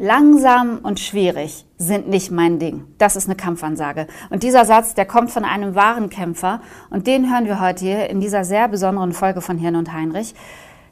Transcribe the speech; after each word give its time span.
Langsam 0.00 0.78
und 0.84 1.00
schwierig 1.00 1.66
sind 1.76 2.08
nicht 2.08 2.30
mein 2.30 2.60
Ding. 2.60 2.84
Das 2.98 3.16
ist 3.16 3.26
eine 3.26 3.34
Kampfansage. 3.34 4.06
Und 4.30 4.44
dieser 4.44 4.64
Satz, 4.64 4.94
der 4.94 5.06
kommt 5.06 5.32
von 5.32 5.44
einem 5.44 5.74
wahren 5.74 6.08
Kämpfer. 6.08 6.60
Und 6.88 7.08
den 7.08 7.28
hören 7.28 7.46
wir 7.46 7.60
heute 7.60 7.84
hier 7.84 8.08
in 8.08 8.20
dieser 8.20 8.44
sehr 8.44 8.68
besonderen 8.68 9.12
Folge 9.12 9.40
von 9.40 9.58
Hirn 9.58 9.74
und 9.74 9.92
Heinrich. 9.92 10.36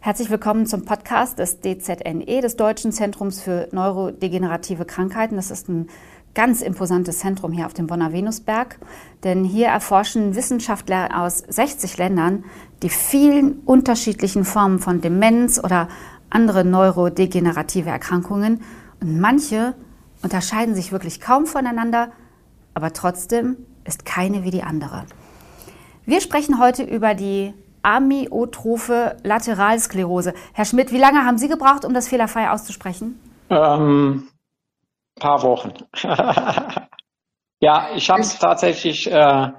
Herzlich 0.00 0.28
willkommen 0.28 0.66
zum 0.66 0.84
Podcast 0.84 1.38
des 1.38 1.60
DZNE, 1.60 2.40
des 2.40 2.56
Deutschen 2.56 2.90
Zentrums 2.90 3.40
für 3.40 3.68
neurodegenerative 3.70 4.84
Krankheiten. 4.84 5.36
Das 5.36 5.52
ist 5.52 5.68
ein 5.68 5.86
ganz 6.34 6.60
imposantes 6.60 7.20
Zentrum 7.20 7.52
hier 7.52 7.66
auf 7.66 7.74
dem 7.74 7.86
Bonner 7.86 8.12
Venusberg. 8.12 8.76
Denn 9.22 9.44
hier 9.44 9.68
erforschen 9.68 10.34
Wissenschaftler 10.34 11.10
aus 11.22 11.44
60 11.46 11.96
Ländern 11.96 12.42
die 12.82 12.90
vielen 12.90 13.60
unterschiedlichen 13.66 14.44
Formen 14.44 14.80
von 14.80 15.00
Demenz 15.00 15.62
oder 15.62 15.86
andere 16.28 16.64
neurodegenerative 16.64 17.88
Erkrankungen 17.88 18.62
und 19.00 19.20
manche 19.20 19.74
unterscheiden 20.22 20.74
sich 20.74 20.92
wirklich 20.92 21.20
kaum 21.20 21.46
voneinander, 21.46 22.10
aber 22.74 22.92
trotzdem 22.92 23.56
ist 23.84 24.04
keine 24.04 24.44
wie 24.44 24.50
die 24.50 24.62
andere. 24.62 25.04
Wir 26.04 26.20
sprechen 26.20 26.60
heute 26.60 26.82
über 26.82 27.14
die 27.14 27.54
Amyotrophe 27.82 29.16
Lateralsklerose. 29.22 30.34
Herr 30.52 30.64
Schmidt, 30.64 30.92
wie 30.92 30.98
lange 30.98 31.24
haben 31.24 31.38
Sie 31.38 31.48
gebraucht, 31.48 31.84
um 31.84 31.94
das 31.94 32.08
fehlerfrei 32.08 32.50
auszusprechen? 32.50 33.20
Ähm, 33.48 34.28
paar 35.20 35.42
Wochen. 35.42 35.72
ja, 37.60 37.88
ich 37.94 38.10
habe 38.10 38.20
es 38.20 38.38
tatsächlich 38.38 39.10
äh, 39.10 39.52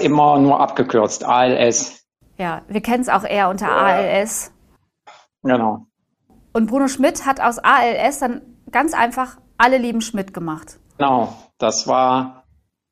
immer 0.00 0.38
nur 0.38 0.60
abgekürzt, 0.60 1.24
ALS. 1.24 2.04
Ja, 2.36 2.62
wir 2.68 2.80
kennen 2.80 3.02
es 3.02 3.08
auch 3.08 3.24
eher 3.24 3.48
unter 3.48 3.70
ALS. 3.70 4.52
Genau. 5.42 5.86
Und 6.52 6.66
Bruno 6.66 6.88
Schmidt 6.88 7.26
hat 7.26 7.40
aus 7.40 7.58
ALS 7.58 8.18
dann 8.18 8.53
ganz 8.74 8.92
einfach 8.92 9.36
alle 9.56 9.78
lieben 9.78 10.00
Schmidt 10.00 10.34
gemacht. 10.34 10.78
Genau, 10.98 11.32
das 11.58 11.86
war 11.86 12.44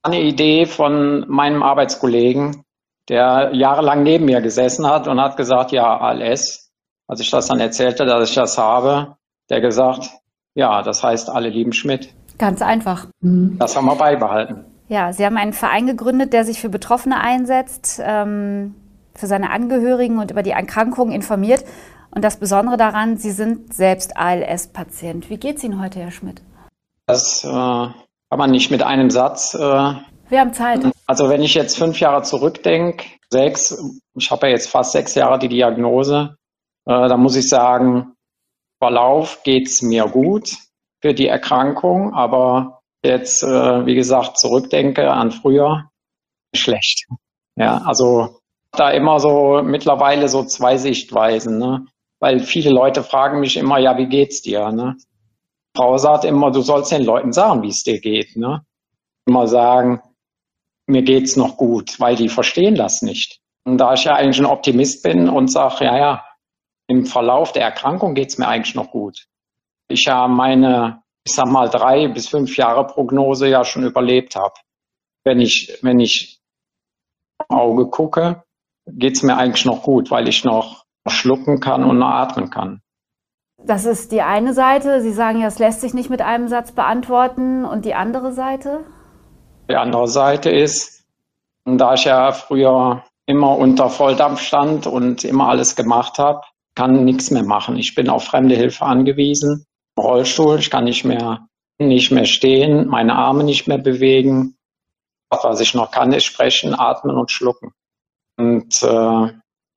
eine 0.03 0.23
Idee 0.23 0.65
von 0.65 1.27
meinem 1.29 1.63
Arbeitskollegen, 1.63 2.63
der 3.09 3.51
jahrelang 3.53 4.05
neben 4.05 4.25
mir 4.25 4.41
gesessen 4.41 4.87
hat 4.87 5.09
und 5.09 5.21
hat 5.21 5.37
gesagt, 5.37 5.73
ja, 5.73 5.99
ALS. 5.99 6.71
Als 7.09 7.21
ich 7.21 7.31
das 7.31 7.49
dann 7.49 7.59
erzählte, 7.59 8.07
dass 8.07 8.31
ich 8.31 8.35
das 8.35 8.57
habe, 8.57 9.17
der 9.51 9.61
gesagt, 9.61 10.09
ja, 10.55 10.83
das 10.83 11.03
heißt 11.03 11.29
alle 11.29 11.49
lieben 11.49 11.73
Schmidt. 11.73 12.15
Ganz 12.39 12.63
einfach. 12.63 13.09
Das 13.21 13.77
haben 13.77 13.87
wir 13.87 13.97
beibehalten. 13.97 14.65
Ja, 14.89 15.13
Sie 15.13 15.27
haben 15.27 15.37
einen 15.37 15.53
Verein 15.53 15.87
gegründet, 15.87 16.33
der 16.33 16.45
sich 16.45 16.61
für 16.61 16.69
Betroffene 16.69 17.21
einsetzt, 17.21 18.01
ähm, 18.05 18.75
für 19.15 19.27
seine 19.27 19.51
Angehörigen 19.51 20.19
und 20.19 20.31
über 20.31 20.43
die 20.43 20.51
Erkrankungen 20.51 21.13
informiert. 21.13 21.65
Und 22.15 22.23
das 22.23 22.39
Besondere 22.39 22.77
daran, 22.77 23.17
Sie 23.17 23.31
sind 23.31 23.73
selbst 23.73 24.17
ALS-Patient. 24.17 25.31
Wie 25.31 25.39
geht 25.39 25.57
es 25.57 25.65
Ihnen 25.65 25.81
heute, 25.83 25.99
Herr 25.99 26.11
Schmidt? 26.11 26.43
Das 27.07 27.43
äh, 27.43 27.49
kann 27.49 27.95
man 28.39 28.51
nicht 28.51 28.71
mit 28.71 28.83
einem 28.83 29.11
Satz. 29.11 29.55
Äh, 29.55 29.59
Wir 29.59 30.41
haben 30.41 30.53
Zeit. 30.53 30.81
Also 31.07 31.31
wenn 31.31 31.43
ich 31.43 31.55
jetzt 31.55 31.79
fünf 31.79 32.01
Jahre 32.01 32.23
zurückdenke, 32.23 33.05
sechs, 33.31 33.77
ich 34.15 34.31
habe 34.31 34.47
ja 34.47 34.53
jetzt 34.53 34.69
fast 34.69 34.93
sechs 34.93 35.15
Jahre 35.15 35.39
die 35.39 35.49
Diagnose, 35.49 36.37
äh, 36.87 37.09
da 37.09 37.17
muss 37.17 37.35
ich 37.35 37.49
sagen, 37.49 38.15
Verlauf 38.79 39.43
geht 39.43 39.69
es 39.69 39.81
mir 39.81 40.05
gut 40.07 40.57
für 41.01 41.15
die 41.15 41.29
Erkrankung, 41.29 42.13
aber 42.13 42.81
jetzt, 43.03 43.43
äh, 43.43 43.87
wie 43.87 43.95
gesagt, 43.95 44.39
zurückdenke 44.39 45.11
an 45.11 45.31
früher, 45.31 45.89
schlecht. 46.55 47.07
Ja, 47.57 47.79
also 47.87 48.41
da 48.73 48.91
immer 48.91 49.19
so 49.19 49.63
mittlerweile 49.63 50.29
so 50.29 50.45
zwei 50.45 50.77
Sichtweisen. 50.77 51.59
Ne? 51.59 51.87
Weil 52.23 52.39
viele 52.39 52.71
Leute 52.71 53.03
fragen 53.03 53.41
mich 53.41 53.57
immer, 53.57 53.81
ja, 53.81 53.99
wie 53.99 54.07
geht's 54.07 54.43
dir? 54.43 54.71
Ne? 54.71 54.97
Frau 55.77 55.99
sagt 55.99 56.25
immer, 56.25 56.53
du 56.53 56.61
sollst 56.61 56.93
den 56.93 57.05
Leuten 57.05 57.33
sagen, 57.33 57.63
wie 57.63 57.69
es 57.69 57.83
dir 57.83 58.01
geht. 58.01 58.37
Ne? 58.37 58.65
Immer 59.27 59.49
sagen, 59.49 60.01
mir 60.87 61.03
geht's 61.03 61.37
noch 61.37 61.57
gut, 61.57 61.99
weil 61.99 62.15
die 62.15 62.29
verstehen 62.29 62.77
das 62.77 63.03
nicht. 63.03 63.41
Und 63.65 63.79
da 63.79 63.95
ich 63.95 64.05
ja 64.05 64.15
eigentlich 64.15 64.39
ein 64.39 64.47
Optimist 64.47 65.03
bin 65.03 65.29
und 65.29 65.49
sage, 65.49 65.85
ja, 65.85 65.99
ja, 65.99 66.25
im 66.87 67.07
Verlauf 67.07 67.51
der 67.51 67.65
Erkrankung 67.65 68.15
geht's 68.15 68.39
mir 68.39 68.47
eigentlich 68.47 68.77
noch 68.77 68.93
gut. 68.93 69.27
Ich 69.89 70.05
ja 70.05 70.29
meine, 70.29 71.03
ich 71.27 71.35
sag 71.35 71.47
mal, 71.47 71.69
drei 71.69 72.07
bis 72.07 72.29
fünf 72.29 72.57
Jahre 72.57 72.87
Prognose 72.87 73.49
ja 73.49 73.65
schon 73.65 73.83
überlebt 73.83 74.37
habe. 74.37 74.55
Wenn 75.25 75.41
ich, 75.41 75.77
wenn 75.83 75.99
ich 75.99 76.41
Auge 77.49 77.89
gucke, 77.89 78.45
geht's 78.87 79.25
mir 79.25 79.37
eigentlich 79.37 79.65
noch 79.65 79.83
gut, 79.83 80.13
weil 80.13 80.29
ich 80.29 80.45
noch 80.45 80.82
schlucken 81.09 81.61
kann 81.61 81.85
und 81.85 82.03
atmen 82.03 82.51
kann. 82.51 82.81
Das 83.65 83.85
ist 83.85 84.13
die 84.13 84.23
eine 84.23 84.55
Seite. 84.55 85.01
Sie 85.03 85.13
sagen 85.13 85.41
ja, 85.41 85.47
es 85.47 85.59
lässt 85.59 85.81
sich 85.81 85.95
nicht 85.95 86.11
mit 86.11 86.21
einem 86.21 86.49
Satz 86.49 86.73
beantworten. 86.73 87.65
Und 87.65 87.85
die 87.85 87.95
andere 87.95 88.33
Seite? 88.33 88.81
Die 89.71 89.77
andere 89.77 90.09
Seite 90.09 90.51
ist, 90.51 91.05
da 91.65 91.95
ich 91.95 92.05
ja 92.05 92.33
früher 92.33 93.05
immer 93.27 93.57
unter 93.57 93.89
Volldampf 93.89 94.41
stand 94.41 94.87
und 94.87 95.25
immer 95.25 95.49
alles 95.49 95.77
gemacht 95.77 96.19
habe, 96.19 96.43
kann 96.75 97.05
nichts 97.05 97.31
mehr 97.31 97.45
machen. 97.45 97.77
Ich 97.77 97.95
bin 97.95 98.09
auf 98.09 98.25
fremde 98.25 98.57
Hilfe 98.57 98.85
angewiesen. 98.85 99.67
Rollstuhl, 99.99 100.59
ich 100.59 100.71
kann 100.71 100.85
nicht 100.85 101.05
mehr, 101.05 101.47
nicht 101.79 102.11
mehr 102.11 102.25
stehen, 102.25 102.89
meine 102.89 103.15
Arme 103.15 103.45
nicht 103.45 103.69
mehr 103.69 103.79
bewegen. 103.79 104.57
Was 105.31 105.61
ich 105.61 105.75
noch 105.75 105.91
kann, 105.91 106.13
ist 106.13 106.25
sprechen, 106.25 106.75
atmen 106.75 107.17
und 107.17 107.31
schlucken. 107.31 107.73
Und 108.37 108.83
äh, 108.83 109.33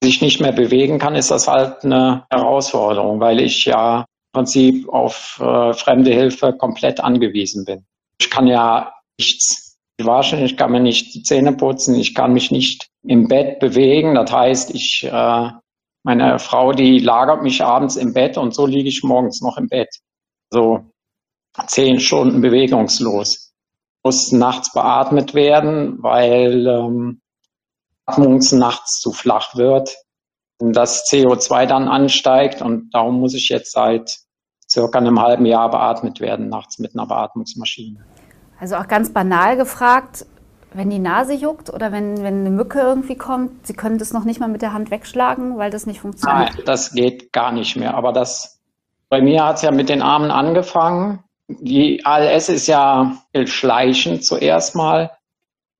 sich 0.05 0.21
nicht 0.21 0.39
mehr 0.39 0.51
bewegen 0.51 0.99
kann, 0.99 1.15
ist 1.15 1.31
das 1.31 1.47
halt 1.47 1.83
eine 1.83 2.25
Herausforderung, 2.29 3.19
weil 3.19 3.41
ich 3.41 3.65
ja 3.65 4.01
im 4.01 4.05
Prinzip 4.33 4.87
auf 4.89 5.39
äh, 5.41 5.73
fremde 5.73 6.11
Hilfe 6.11 6.53
komplett 6.53 6.99
angewiesen 6.99 7.65
bin. 7.65 7.85
Ich 8.19 8.29
kann 8.29 8.47
ja 8.47 8.93
nichts 9.19 9.77
waschen, 10.01 10.43
ich 10.43 10.57
kann 10.57 10.71
mir 10.71 10.79
nicht 10.79 11.13
die 11.15 11.23
Zähne 11.23 11.53
putzen, 11.53 11.95
ich 11.95 12.13
kann 12.13 12.33
mich 12.33 12.51
nicht 12.51 12.87
im 13.03 13.27
Bett 13.27 13.59
bewegen. 13.59 14.15
Das 14.15 14.31
heißt, 14.31 14.73
ich, 14.75 15.07
äh, 15.09 15.49
meine 16.03 16.39
Frau, 16.39 16.71
die 16.71 16.99
lagert 16.99 17.43
mich 17.43 17.63
abends 17.63 17.95
im 17.95 18.13
Bett 18.13 18.37
und 18.37 18.53
so 18.53 18.65
liege 18.65 18.89
ich 18.89 19.03
morgens 19.03 19.41
noch 19.41 19.57
im 19.57 19.67
Bett. 19.67 19.89
So 20.51 20.85
zehn 21.67 21.99
Stunden 21.99 22.41
bewegungslos. 22.41 23.53
Muss 24.03 24.31
nachts 24.31 24.71
beatmet 24.73 25.33
werden, 25.33 26.03
weil 26.03 26.67
ähm, 26.67 27.21
Atmungs 28.05 28.51
nachts 28.51 28.99
zu 28.99 29.11
flach 29.11 29.55
wird 29.55 29.95
und 30.59 30.75
das 30.75 31.03
CO2 31.09 31.65
dann 31.65 31.87
ansteigt. 31.87 32.61
Und 32.61 32.91
darum 32.93 33.19
muss 33.19 33.33
ich 33.33 33.49
jetzt 33.49 33.71
seit 33.71 34.17
circa 34.69 34.99
einem 34.99 35.21
halben 35.21 35.45
Jahr 35.45 35.69
beatmet 35.69 36.19
werden, 36.19 36.49
nachts 36.49 36.79
mit 36.79 36.95
einer 36.95 37.07
Beatmungsmaschine. 37.07 38.05
Also 38.59 38.75
auch 38.75 38.87
ganz 38.87 39.11
banal 39.11 39.57
gefragt, 39.57 40.25
wenn 40.73 40.89
die 40.89 40.99
Nase 40.99 41.33
juckt 41.33 41.69
oder 41.69 41.91
wenn, 41.91 42.21
wenn 42.23 42.41
eine 42.41 42.49
Mücke 42.49 42.79
irgendwie 42.79 43.15
kommt, 43.15 43.65
Sie 43.65 43.73
können 43.73 43.97
das 43.97 44.11
noch 44.11 44.25
nicht 44.25 44.39
mal 44.39 44.49
mit 44.49 44.61
der 44.61 44.73
Hand 44.73 44.91
wegschlagen, 44.91 45.57
weil 45.57 45.71
das 45.71 45.85
nicht 45.85 46.01
funktioniert? 46.01 46.53
Nein, 46.55 46.63
das 46.65 46.91
geht 46.91 47.31
gar 47.31 47.51
nicht 47.51 47.75
mehr. 47.75 47.95
Aber 47.95 48.11
das, 48.11 48.61
bei 49.09 49.21
mir 49.21 49.45
hat 49.45 49.57
es 49.57 49.61
ja 49.61 49.71
mit 49.71 49.89
den 49.89 50.01
Armen 50.01 50.31
angefangen. 50.31 51.23
Die 51.47 52.03
ALS 52.05 52.49
ist 52.49 52.67
ja 52.67 53.17
schleichend 53.45 54.25
zuerst 54.25 54.75
mal, 54.75 55.11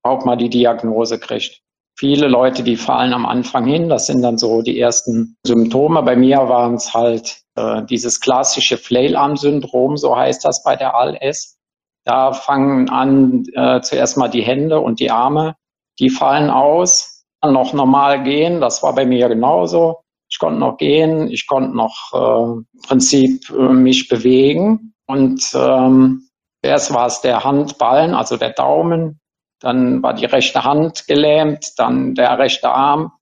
auch 0.02 0.24
mal 0.24 0.36
die 0.36 0.48
Diagnose 0.48 1.18
kriegt 1.18 1.60
viele 1.96 2.28
Leute, 2.28 2.62
die 2.62 2.76
fallen 2.76 3.12
am 3.12 3.26
Anfang 3.26 3.66
hin. 3.66 3.88
Das 3.88 4.06
sind 4.06 4.22
dann 4.22 4.38
so 4.38 4.62
die 4.62 4.78
ersten 4.78 5.36
Symptome. 5.44 6.02
Bei 6.02 6.14
mir 6.14 6.36
waren 6.48 6.74
es 6.74 6.94
halt 6.94 7.40
äh, 7.56 7.82
dieses 7.84 8.20
klassische 8.20 8.76
Flaylarm-Syndrom, 8.76 9.96
so 9.96 10.16
heißt 10.16 10.44
das 10.44 10.62
bei 10.62 10.76
der 10.76 10.94
ALS. 10.94 11.58
Da 12.04 12.32
fangen 12.32 12.88
an 12.88 13.44
äh, 13.54 13.80
zuerst 13.80 14.16
mal 14.16 14.28
die 14.28 14.42
Hände 14.42 14.78
und 14.78 15.00
die 15.00 15.10
Arme, 15.10 15.56
die 15.98 16.10
fallen 16.10 16.50
aus, 16.50 17.24
dann 17.40 17.54
noch 17.54 17.72
normal 17.72 18.22
gehen. 18.22 18.60
Das 18.60 18.82
war 18.82 18.94
bei 18.94 19.06
mir 19.06 19.28
genauso. 19.28 20.02
ich 20.30 20.38
konnte 20.38 20.60
noch 20.60 20.76
gehen, 20.76 21.30
ich 21.30 21.46
konnte 21.46 21.76
noch 21.76 22.12
äh, 22.12 22.52
im 22.52 22.82
Prinzip 22.86 23.50
äh, 23.50 23.72
mich 23.72 24.08
bewegen. 24.08 24.92
Und 25.06 25.42
ähm, 25.54 26.28
erst 26.62 26.92
war 26.92 27.06
es 27.06 27.20
der 27.22 27.44
Handballen, 27.44 28.14
also 28.14 28.36
der 28.36 28.50
Daumen, 28.50 29.20
dann 29.60 30.02
war 30.02 30.14
die 30.14 30.26
rechte 30.26 30.64
Hand 30.64 31.06
gelähmt, 31.06 31.78
dann 31.78 32.14
der 32.14 32.38
rechte 32.38 32.70
Arm, 32.70 33.12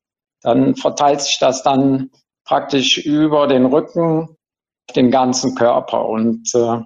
dann 0.42 0.74
verteilt 0.74 1.20
sich 1.20 1.38
das 1.40 1.62
dann 1.62 2.10
praktisch 2.44 2.98
über 2.98 3.46
den 3.46 3.66
Rücken, 3.66 4.36
den 4.94 5.10
ganzen 5.10 5.54
Körper 5.54 6.06
und 6.06 6.54
äh, 6.54 6.80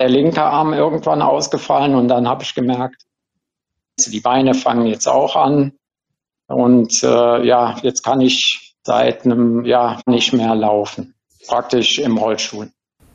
der 0.00 0.08
linke 0.08 0.42
Arm 0.42 0.72
irgendwann 0.72 1.22
ausgefallen 1.22 1.94
und 1.94 2.08
dann 2.08 2.28
habe 2.28 2.42
ich 2.42 2.54
gemerkt, 2.54 3.02
die 4.06 4.20
Beine 4.20 4.54
fangen 4.54 4.86
jetzt 4.86 5.08
auch 5.08 5.34
an 5.34 5.72
und 6.46 7.02
äh, 7.02 7.46
ja, 7.46 7.76
jetzt 7.82 8.02
kann 8.02 8.20
ich 8.20 8.76
seit 8.84 9.24
einem 9.24 9.64
Jahr 9.64 10.00
nicht 10.06 10.32
mehr 10.32 10.54
laufen, 10.54 11.14
praktisch 11.46 11.98
im 11.98 12.16
Rollstuhl. 12.16 12.70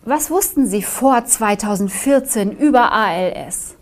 Was 0.06 0.30
wussten 0.30 0.68
Sie 0.68 0.82
vor 0.82 1.24
2014 1.24 2.52
über 2.52 2.92
ALS? 2.92 3.78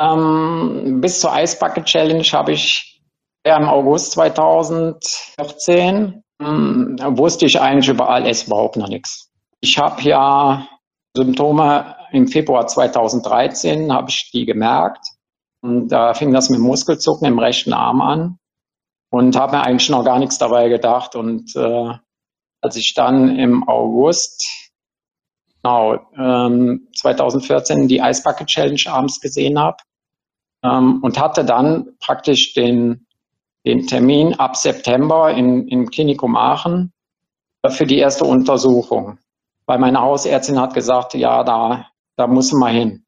Ähm, 0.00 1.00
bis 1.00 1.20
zur 1.20 1.32
Eisbucket 1.32 1.84
Challenge 1.84 2.24
habe 2.24 2.52
ich 2.52 3.00
ja, 3.46 3.56
im 3.56 3.68
August 3.68 4.12
2014 4.12 6.24
ähm, 6.40 6.96
wusste 6.98 7.46
ich 7.46 7.60
eigentlich 7.60 7.88
über 7.88 8.08
ALS 8.08 8.44
überhaupt 8.44 8.76
noch 8.76 8.88
nichts. 8.88 9.30
Ich 9.60 9.78
habe 9.78 10.02
ja 10.02 10.66
Symptome 11.16 11.96
im 12.12 12.26
Februar 12.26 12.66
2013 12.66 13.92
habe 13.92 14.10
ich 14.10 14.30
die 14.32 14.46
gemerkt. 14.46 15.06
Und 15.62 15.88
da 15.88 16.14
fing 16.14 16.32
das 16.32 16.50
mit 16.50 16.60
Muskelzucken 16.60 17.26
im 17.26 17.38
rechten 17.38 17.72
Arm 17.72 18.02
an 18.02 18.38
und 19.10 19.36
habe 19.36 19.56
mir 19.56 19.62
eigentlich 19.62 19.88
noch 19.88 20.04
gar 20.04 20.18
nichts 20.18 20.38
dabei 20.38 20.68
gedacht. 20.68 21.16
Und 21.16 21.54
äh, 21.56 21.92
als 22.60 22.76
ich 22.76 22.94
dann 22.94 23.38
im 23.38 23.66
August 23.68 24.63
genau, 25.64 25.98
ähm, 26.16 26.88
2014 26.94 27.88
die 27.88 27.98
Ice 27.98 28.22
Bucket 28.22 28.46
Challenge 28.46 28.82
abends 28.86 29.20
gesehen 29.20 29.58
habe 29.58 29.78
ähm, 30.62 31.00
und 31.02 31.18
hatte 31.18 31.44
dann 31.44 31.96
praktisch 32.00 32.54
den, 32.54 33.06
den 33.64 33.86
Termin 33.86 34.34
ab 34.34 34.56
September 34.56 35.32
in, 35.32 35.66
im 35.68 35.90
Klinikum 35.90 36.36
Aachen 36.36 36.92
für 37.68 37.86
die 37.86 37.98
erste 37.98 38.24
Untersuchung. 38.24 39.18
Weil 39.66 39.78
meine 39.78 40.00
Hausärztin 40.00 40.60
hat 40.60 40.74
gesagt, 40.74 41.14
ja, 41.14 41.42
da, 41.42 41.86
da 42.16 42.26
muss 42.26 42.52
man 42.52 42.74
hin, 42.74 43.06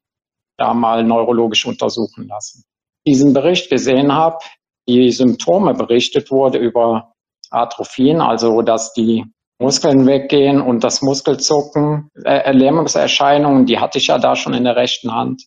da 0.57 0.73
mal 0.73 1.03
neurologisch 1.03 1.65
untersuchen 1.67 2.27
lassen. 2.27 2.63
Diesen 3.05 3.33
Bericht 3.33 3.69
gesehen 3.69 4.11
habe, 4.11 4.39
die 4.87 5.11
Symptome 5.11 5.75
berichtet 5.75 6.31
wurde 6.31 6.57
über 6.57 7.13
Atrophien, 7.51 8.19
also 8.19 8.63
dass 8.63 8.93
die 8.93 9.25
Muskeln 9.59 10.05
weggehen 10.05 10.61
und 10.61 10.83
das 10.83 11.01
Muskelzucken, 11.01 12.11
äh, 12.23 12.51
Lähmungserscheinungen, 12.51 13.65
die 13.65 13.79
hatte 13.79 13.97
ich 13.97 14.07
ja 14.07 14.19
da 14.19 14.35
schon 14.35 14.53
in 14.53 14.63
der 14.63 14.75
rechten 14.75 15.13
Hand. 15.13 15.43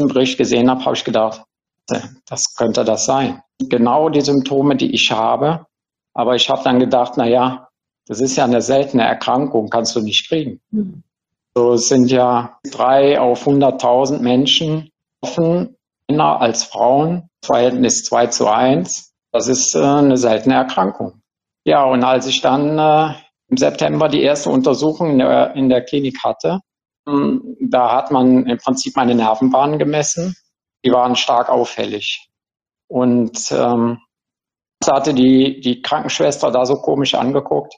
Den 0.00 0.08
Bericht 0.08 0.38
gesehen 0.38 0.70
habe, 0.70 0.84
habe 0.84 0.96
ich 0.96 1.04
gedacht, 1.04 1.42
äh, 1.90 2.00
das 2.28 2.54
könnte 2.54 2.84
das 2.84 3.04
sein. 3.04 3.42
Genau 3.58 4.08
die 4.08 4.22
Symptome, 4.22 4.76
die 4.76 4.94
ich 4.94 5.10
habe. 5.12 5.66
Aber 6.14 6.34
ich 6.34 6.48
habe 6.48 6.62
dann 6.64 6.78
gedacht, 6.78 7.14
na 7.16 7.26
ja, 7.26 7.68
das 8.06 8.20
ist 8.20 8.36
ja 8.36 8.44
eine 8.44 8.62
seltene 8.62 9.02
Erkrankung, 9.02 9.68
kannst 9.68 9.94
du 9.96 10.00
nicht 10.00 10.28
kriegen. 10.28 10.60
Mhm. 10.70 11.02
So 11.54 11.72
es 11.72 11.88
sind 11.88 12.10
ja 12.10 12.58
drei 12.70 13.20
auf 13.20 13.46
100.000 13.46 14.20
Menschen 14.20 14.90
offen, 15.22 15.76
Männer 16.08 16.40
als 16.40 16.64
Frauen, 16.64 17.28
Verhältnis 17.44 18.04
2 18.04 18.26
zu 18.28 18.48
1. 18.48 19.12
Das 19.32 19.48
ist 19.48 19.74
äh, 19.74 19.82
eine 19.82 20.16
seltene 20.16 20.54
Erkrankung. 20.54 21.20
Ja, 21.64 21.84
und 21.84 22.04
als 22.04 22.26
ich 22.26 22.40
dann 22.42 22.78
äh, 22.78 23.14
im 23.48 23.56
September 23.56 24.08
die 24.08 24.22
erste 24.22 24.50
Untersuchung 24.50 25.10
in 25.10 25.18
der, 25.18 25.54
in 25.54 25.68
der 25.68 25.84
Klinik 25.84 26.22
hatte. 26.24 26.60
Hm, 27.08 27.56
da 27.60 27.92
hat 27.92 28.10
man 28.10 28.46
im 28.46 28.58
Prinzip 28.58 28.96
meine 28.96 29.14
Nervenbahnen 29.14 29.78
gemessen. 29.78 30.34
Die 30.84 30.90
waren 30.90 31.16
stark 31.16 31.48
auffällig. 31.48 32.28
Und 32.88 33.50
ähm, 33.52 33.98
das 34.80 34.92
hatte 34.92 35.14
die, 35.14 35.60
die 35.60 35.82
Krankenschwester 35.82 36.50
da 36.50 36.64
so 36.64 36.74
komisch 36.74 37.14
angeguckt. 37.14 37.74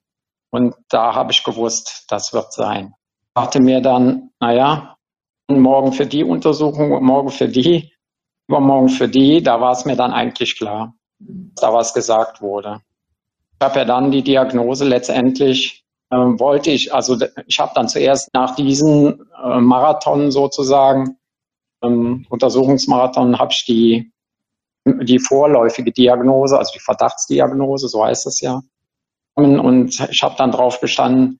Und 0.50 0.74
da 0.88 1.14
habe 1.14 1.32
ich 1.32 1.44
gewusst, 1.44 2.06
das 2.08 2.32
wird 2.32 2.52
sein. 2.52 2.94
Ich 3.20 3.42
dachte 3.42 3.60
mir 3.60 3.80
dann, 3.80 4.30
naja, 4.40 4.96
morgen 5.48 5.92
für 5.92 6.06
die 6.06 6.24
Untersuchung, 6.24 7.02
morgen 7.04 7.30
für 7.30 7.48
die, 7.48 7.92
übermorgen 8.48 8.88
für 8.88 9.08
die, 9.08 9.42
da 9.42 9.60
war 9.60 9.72
es 9.72 9.84
mir 9.84 9.96
dann 9.96 10.12
eigentlich 10.12 10.56
klar, 10.56 10.94
dass 11.18 11.62
da 11.62 11.72
was 11.72 11.92
gesagt 11.92 12.40
wurde. 12.40 12.80
Ich 13.60 13.64
habe 13.64 13.80
ja 13.80 13.84
dann 13.84 14.10
die 14.10 14.22
Diagnose 14.22 14.84
letztendlich, 14.84 15.84
äh, 16.10 16.16
wollte 16.16 16.70
ich, 16.70 16.94
also 16.94 17.18
ich 17.46 17.58
habe 17.58 17.72
dann 17.74 17.88
zuerst 17.88 18.32
nach 18.32 18.54
diesen 18.54 19.20
äh, 19.42 19.60
Marathon 19.60 20.30
sozusagen, 20.30 21.16
ähm, 21.82 22.24
Untersuchungsmarathon, 22.28 23.38
habe 23.38 23.52
ich 23.52 23.64
die, 23.64 24.12
die 24.84 25.18
vorläufige 25.18 25.92
Diagnose, 25.92 26.58
also 26.58 26.72
die 26.72 26.80
Verdachtsdiagnose, 26.80 27.88
so 27.88 28.04
heißt 28.04 28.26
es 28.26 28.40
ja. 28.40 28.62
Und 29.34 30.00
ich 30.10 30.22
habe 30.22 30.34
dann 30.36 30.50
drauf 30.50 30.80
bestanden, 30.80 31.38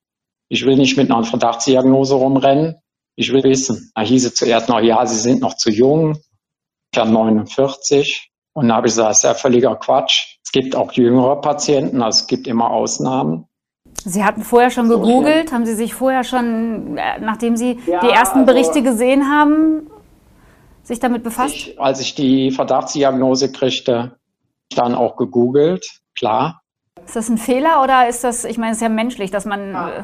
ich 0.49 0.65
will 0.65 0.77
nicht 0.77 0.97
mit 0.97 1.11
einer 1.11 1.23
Verdachtsdiagnose 1.23 2.15
rumrennen, 2.15 2.75
ich 3.15 3.31
will 3.33 3.43
wissen. 3.43 3.91
Da 3.93 4.01
hieß 4.01 4.25
es 4.25 4.35
zuerst 4.35 4.69
noch, 4.69 4.79
ja, 4.79 5.05
Sie 5.05 5.19
sind 5.19 5.41
noch 5.41 5.55
zu 5.55 5.69
jung, 5.69 6.17
ich 6.93 6.99
habe 6.99 7.11
49. 7.11 8.31
Und 8.53 8.69
da 8.69 8.75
habe 8.75 8.87
ich 8.87 8.93
gesagt, 8.93 9.09
das 9.09 9.17
ist 9.17 9.23
ja 9.23 9.33
völliger 9.33 9.75
Quatsch. 9.75 10.38
Es 10.49 10.53
gibt 10.53 10.75
auch 10.75 10.91
jüngere 10.93 11.39
Patienten, 11.41 12.01
also 12.01 12.21
es 12.21 12.27
gibt 12.27 12.47
immer 12.47 12.71
Ausnahmen. 12.71 13.45
Sie 14.03 14.23
hatten 14.23 14.41
vorher 14.41 14.71
schon 14.71 14.89
gegoogelt, 14.89 15.51
haben 15.51 15.63
Sie 15.63 15.75
sich 15.75 15.93
vorher 15.93 16.23
schon, 16.23 16.97
äh, 16.97 17.19
nachdem 17.19 17.55
Sie 17.55 17.79
ja, 17.85 17.99
die 17.99 18.09
ersten 18.09 18.39
also 18.39 18.51
Berichte 18.51 18.79
also, 18.79 18.83
gesehen 18.89 19.29
haben, 19.29 19.91
sich 20.81 20.99
damit 20.99 21.21
befasst? 21.21 21.53
Ich, 21.53 21.79
als 21.79 22.01
ich 22.01 22.15
die 22.15 22.49
Verdachtsdiagnose 22.49 23.51
kriegte, 23.51 24.17
dann 24.75 24.95
auch 24.95 25.17
gegoogelt, 25.17 25.85
klar. 26.17 26.61
Ist 27.05 27.15
das 27.15 27.29
ein 27.29 27.37
Fehler 27.37 27.83
oder 27.83 28.09
ist 28.09 28.23
das, 28.23 28.43
ich 28.43 28.57
meine, 28.57 28.71
es 28.71 28.77
ist 28.77 28.81
ja 28.81 28.89
menschlich, 28.89 29.29
dass 29.29 29.45
man. 29.45 29.73
Ja. 29.73 29.89
Äh, 29.89 30.03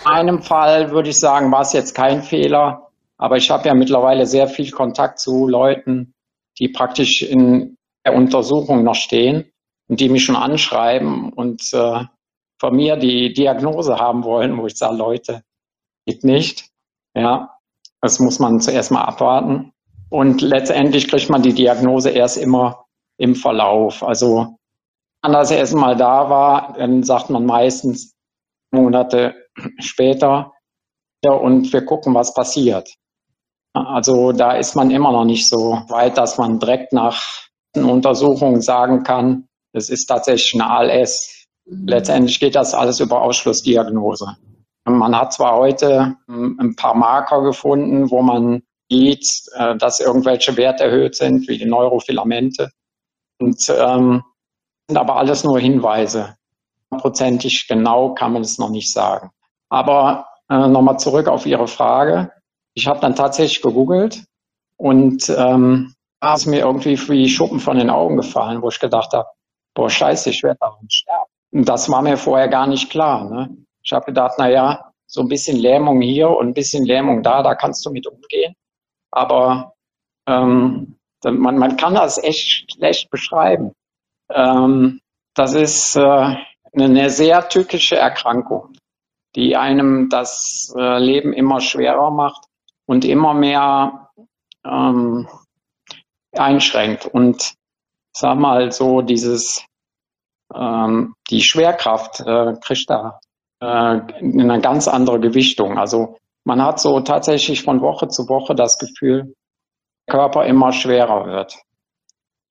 In 0.00 0.06
einem 0.06 0.40
Fall 0.40 0.92
würde 0.92 1.10
ich 1.10 1.18
sagen, 1.18 1.52
war 1.52 1.60
es 1.60 1.74
jetzt 1.74 1.94
kein 1.94 2.22
Fehler, 2.22 2.88
aber 3.18 3.36
ich 3.36 3.50
habe 3.50 3.68
ja 3.68 3.74
mittlerweile 3.74 4.24
sehr 4.24 4.48
viel 4.48 4.70
Kontakt 4.70 5.18
zu 5.18 5.46
Leuten, 5.46 6.14
die 6.58 6.68
praktisch 6.68 7.20
in 7.20 7.76
Untersuchung 8.14 8.82
noch 8.82 8.94
stehen 8.94 9.50
und 9.88 10.00
die 10.00 10.08
mich 10.08 10.24
schon 10.24 10.36
anschreiben 10.36 11.32
und 11.32 11.72
äh, 11.72 12.04
von 12.58 12.74
mir 12.74 12.96
die 12.96 13.32
Diagnose 13.32 13.96
haben 13.96 14.24
wollen, 14.24 14.56
wo 14.58 14.66
ich 14.66 14.76
sage, 14.76 14.96
Leute, 14.96 15.42
geht 16.06 16.24
nicht. 16.24 16.70
Ja, 17.14 17.58
das 18.00 18.18
muss 18.18 18.38
man 18.38 18.60
zuerst 18.60 18.90
mal 18.90 19.02
abwarten. 19.02 19.72
Und 20.08 20.40
letztendlich 20.40 21.08
kriegt 21.08 21.28
man 21.28 21.42
die 21.42 21.54
Diagnose 21.54 22.10
erst 22.10 22.36
immer 22.36 22.86
im 23.18 23.34
Verlauf. 23.34 24.02
Also, 24.02 24.58
wenn 25.22 25.32
das 25.32 25.50
erst 25.50 25.74
mal 25.74 25.96
da 25.96 26.30
war, 26.30 26.74
dann 26.78 27.02
sagt 27.02 27.30
man 27.30 27.44
meistens 27.44 28.14
Monate 28.70 29.34
später, 29.80 30.52
ja, 31.24 31.32
und 31.32 31.72
wir 31.72 31.84
gucken, 31.84 32.14
was 32.14 32.34
passiert. 32.34 32.94
Also 33.72 34.32
da 34.32 34.52
ist 34.52 34.74
man 34.74 34.90
immer 34.90 35.12
noch 35.12 35.24
nicht 35.24 35.48
so 35.48 35.82
weit, 35.88 36.16
dass 36.16 36.38
man 36.38 36.58
direkt 36.58 36.92
nach 36.92 37.45
Untersuchungen 37.84 38.60
sagen 38.60 39.02
kann, 39.02 39.48
es 39.72 39.90
ist 39.90 40.06
tatsächlich 40.06 40.54
eine 40.54 40.70
ALS. 40.70 41.46
Mhm. 41.66 41.86
Letztendlich 41.86 42.40
geht 42.40 42.54
das 42.54 42.74
alles 42.74 43.00
über 43.00 43.22
Ausschlussdiagnose. 43.22 44.36
Man 44.84 45.16
hat 45.16 45.32
zwar 45.32 45.56
heute 45.56 46.16
hm, 46.26 46.58
ein 46.60 46.76
paar 46.76 46.94
Marker 46.94 47.42
gefunden, 47.42 48.10
wo 48.10 48.22
man 48.22 48.62
sieht, 48.88 49.26
äh, 49.54 49.76
dass 49.76 50.00
irgendwelche 50.00 50.56
Werte 50.56 50.84
erhöht 50.84 51.16
sind, 51.16 51.48
wie 51.48 51.58
die 51.58 51.66
Neurofilamente. 51.66 52.70
Und 53.38 53.68
ähm, 53.68 54.22
sind 54.88 54.96
aber 54.96 55.16
alles 55.16 55.44
nur 55.44 55.58
Hinweise. 55.58 56.36
Prozentig 56.90 57.66
genau 57.68 58.14
kann 58.14 58.32
man 58.32 58.42
es 58.42 58.58
noch 58.58 58.70
nicht 58.70 58.92
sagen. 58.92 59.30
Aber 59.68 60.26
äh, 60.48 60.68
nochmal 60.68 60.98
zurück 60.98 61.26
auf 61.26 61.44
Ihre 61.46 61.66
Frage. 61.66 62.30
Ich 62.74 62.86
habe 62.86 63.00
dann 63.00 63.16
tatsächlich 63.16 63.62
gegoogelt 63.62 64.24
und 64.76 65.28
ähm, 65.36 65.95
ist 66.34 66.46
mir 66.46 66.60
irgendwie 66.60 66.98
wie 67.08 67.28
Schuppen 67.28 67.60
von 67.60 67.78
den 67.78 67.90
Augen 67.90 68.16
gefallen, 68.16 68.62
wo 68.62 68.68
ich 68.68 68.80
gedacht 68.80 69.12
habe, 69.12 69.28
boah, 69.74 69.90
scheiße, 69.90 70.30
ich 70.30 70.42
werde 70.42 70.58
daran 70.60 70.88
sterben. 70.90 71.30
Und 71.52 71.68
das 71.68 71.90
war 71.90 72.02
mir 72.02 72.16
vorher 72.16 72.48
gar 72.48 72.66
nicht 72.66 72.90
klar. 72.90 73.28
Ne? 73.30 73.56
Ich 73.82 73.92
habe 73.92 74.06
gedacht, 74.06 74.34
na 74.38 74.48
ja, 74.48 74.92
so 75.06 75.20
ein 75.20 75.28
bisschen 75.28 75.56
Lähmung 75.56 76.00
hier 76.00 76.30
und 76.30 76.48
ein 76.48 76.54
bisschen 76.54 76.84
Lähmung 76.84 77.22
da, 77.22 77.42
da 77.42 77.54
kannst 77.54 77.84
du 77.86 77.90
mit 77.90 78.06
umgehen. 78.06 78.54
Aber 79.10 79.74
ähm, 80.26 80.96
man, 81.24 81.58
man 81.58 81.76
kann 81.76 81.94
das 81.94 82.22
echt 82.22 82.72
schlecht 82.72 83.10
beschreiben. 83.10 83.72
Ähm, 84.30 85.00
das 85.34 85.54
ist 85.54 85.96
äh, 85.96 86.36
eine 86.72 87.10
sehr 87.10 87.48
tückische 87.48 87.96
Erkrankung, 87.96 88.72
die 89.34 89.56
einem 89.56 90.08
das 90.08 90.74
äh, 90.76 90.98
Leben 90.98 91.32
immer 91.32 91.60
schwerer 91.60 92.10
macht 92.10 92.44
und 92.86 93.04
immer 93.04 93.34
mehr 93.34 94.10
ähm, 94.64 95.28
einschränkt. 96.38 97.06
Und 97.06 97.54
sag 98.12 98.38
mal 98.38 98.72
so, 98.72 99.02
dieses 99.02 99.64
ähm, 100.54 101.14
die 101.30 101.42
Schwerkraft 101.42 102.20
äh, 102.20 102.54
kriegt 102.60 102.88
da 102.88 103.20
äh, 103.60 103.66
eine 103.66 104.60
ganz 104.60 104.88
andere 104.88 105.20
Gewichtung. 105.20 105.78
Also 105.78 106.18
man 106.44 106.62
hat 106.62 106.80
so 106.80 107.00
tatsächlich 107.00 107.62
von 107.62 107.80
Woche 107.80 108.08
zu 108.08 108.28
Woche 108.28 108.54
das 108.54 108.78
Gefühl, 108.78 109.34
der 110.06 110.14
Körper 110.14 110.46
immer 110.46 110.72
schwerer 110.72 111.26
wird. 111.26 111.58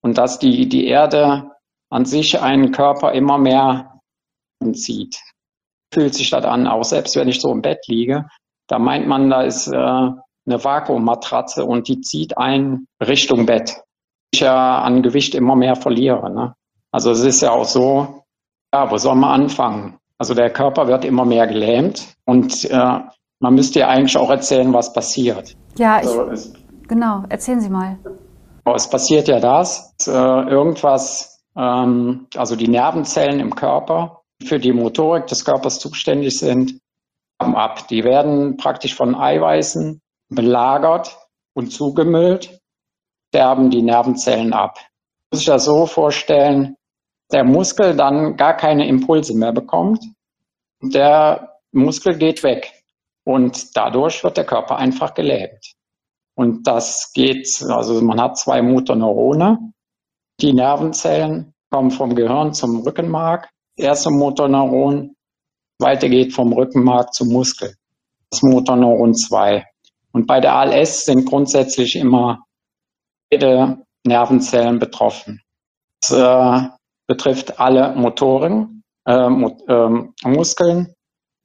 Und 0.01 0.17
dass 0.17 0.39
die, 0.39 0.67
die 0.67 0.87
Erde 0.87 1.51
an 1.89 2.05
sich 2.05 2.39
einen 2.41 2.71
Körper 2.71 3.13
immer 3.13 3.37
mehr 3.37 4.01
zieht. 4.73 5.19
Fühlt 5.93 6.13
sich 6.13 6.29
das 6.29 6.43
an, 6.45 6.67
auch 6.67 6.83
selbst 6.83 7.15
wenn 7.15 7.29
ich 7.29 7.39
so 7.39 7.51
im 7.51 7.61
Bett 7.61 7.87
liege, 7.87 8.27
da 8.67 8.79
meint 8.79 9.07
man, 9.07 9.29
da 9.29 9.43
ist 9.43 9.67
äh, 9.67 10.09
eine 10.45 10.63
Vakuummatratze 10.63 11.65
und 11.65 11.87
die 11.87 12.01
zieht 12.01 12.37
einen 12.37 12.87
Richtung 13.05 13.45
Bett. 13.45 13.81
Ich 14.31 14.41
ja 14.41 14.81
an 14.81 15.01
Gewicht 15.01 15.35
immer 15.35 15.55
mehr 15.55 15.75
verliere. 15.75 16.31
Ne? 16.31 16.55
Also 16.91 17.11
es 17.11 17.23
ist 17.23 17.41
ja 17.41 17.51
auch 17.51 17.65
so, 17.65 18.23
ja, 18.73 18.89
wo 18.89 18.97
soll 18.97 19.15
man 19.15 19.41
anfangen? 19.41 19.97
Also 20.17 20.33
der 20.33 20.49
Körper 20.49 20.87
wird 20.87 21.05
immer 21.05 21.25
mehr 21.25 21.47
gelähmt 21.47 22.15
und 22.25 22.65
äh, 22.65 22.99
man 23.39 23.53
müsste 23.53 23.79
ja 23.79 23.87
eigentlich 23.89 24.17
auch 24.17 24.29
erzählen, 24.29 24.73
was 24.73 24.93
passiert. 24.93 25.55
Ja, 25.77 26.01
ich, 26.01 26.07
also 26.07 26.53
genau, 26.87 27.23
erzählen 27.29 27.59
Sie 27.59 27.69
mal. 27.69 27.97
Es 28.73 28.89
passiert 28.89 29.27
ja 29.27 29.39
das, 29.39 29.93
äh, 30.07 30.11
irgendwas, 30.11 31.43
ähm, 31.57 32.27
also 32.35 32.55
die 32.55 32.67
Nervenzellen 32.67 33.39
im 33.39 33.53
Körper 33.53 34.21
für 34.43 34.57
die 34.57 34.73
Motorik 34.73 35.27
des 35.27 35.45
Körpers 35.45 35.79
zuständig 35.79 36.39
sind, 36.39 36.79
ab. 37.37 37.87
Die 37.89 38.03
werden 38.03 38.57
praktisch 38.57 38.95
von 38.95 39.15
Eiweißen 39.15 40.01
belagert 40.29 41.17
und 41.53 41.71
zugemüllt, 41.71 42.59
sterben 43.29 43.69
die 43.69 43.81
Nervenzellen 43.81 44.53
ab. 44.53 44.79
Muss 45.31 45.41
ich 45.41 45.47
das 45.47 45.65
so 45.65 45.85
vorstellen, 45.85 46.75
der 47.31 47.43
Muskel 47.43 47.95
dann 47.95 48.37
gar 48.37 48.55
keine 48.55 48.87
Impulse 48.87 49.35
mehr 49.35 49.51
bekommt. 49.51 50.03
Der 50.81 51.59
Muskel 51.71 52.17
geht 52.17 52.43
weg 52.43 52.71
und 53.25 53.75
dadurch 53.75 54.23
wird 54.23 54.37
der 54.37 54.45
Körper 54.45 54.77
einfach 54.77 55.13
gelähmt. 55.13 55.73
Und 56.35 56.67
das 56.67 57.11
geht, 57.13 57.47
also 57.69 58.01
man 58.01 58.21
hat 58.21 58.37
zwei 58.37 58.61
Motorneurone. 58.61 59.73
Die 60.41 60.53
Nervenzellen 60.53 61.53
kommen 61.71 61.91
vom 61.91 62.13
Gehirn 62.13 62.53
zum 62.53 62.81
Rückenmark. 62.81 63.49
Erste 63.77 64.11
Motorneuron, 64.11 65.15
zweite 65.81 66.09
geht 66.09 66.33
vom 66.33 66.53
Rückenmark 66.53 67.13
zum 67.13 67.29
Muskel. 67.29 67.75
Das 68.29 68.41
Motorneuron 68.41 69.13
2. 69.13 69.65
Und 70.15 70.27
bei 70.27 70.39
der 70.39 70.53
ALS 70.53 71.03
sind 71.03 71.25
grundsätzlich 71.25 71.97
immer 71.97 72.45
beide 73.29 73.83
Nervenzellen 74.07 74.79
betroffen. 74.79 75.41
Das 75.99 76.11
äh, 76.11 76.69
betrifft 77.05 77.59
alle 77.59 77.93
Motoren, 77.97 78.81
äh, 79.05 79.11
äh, 79.11 79.89
Muskeln, 80.23 80.93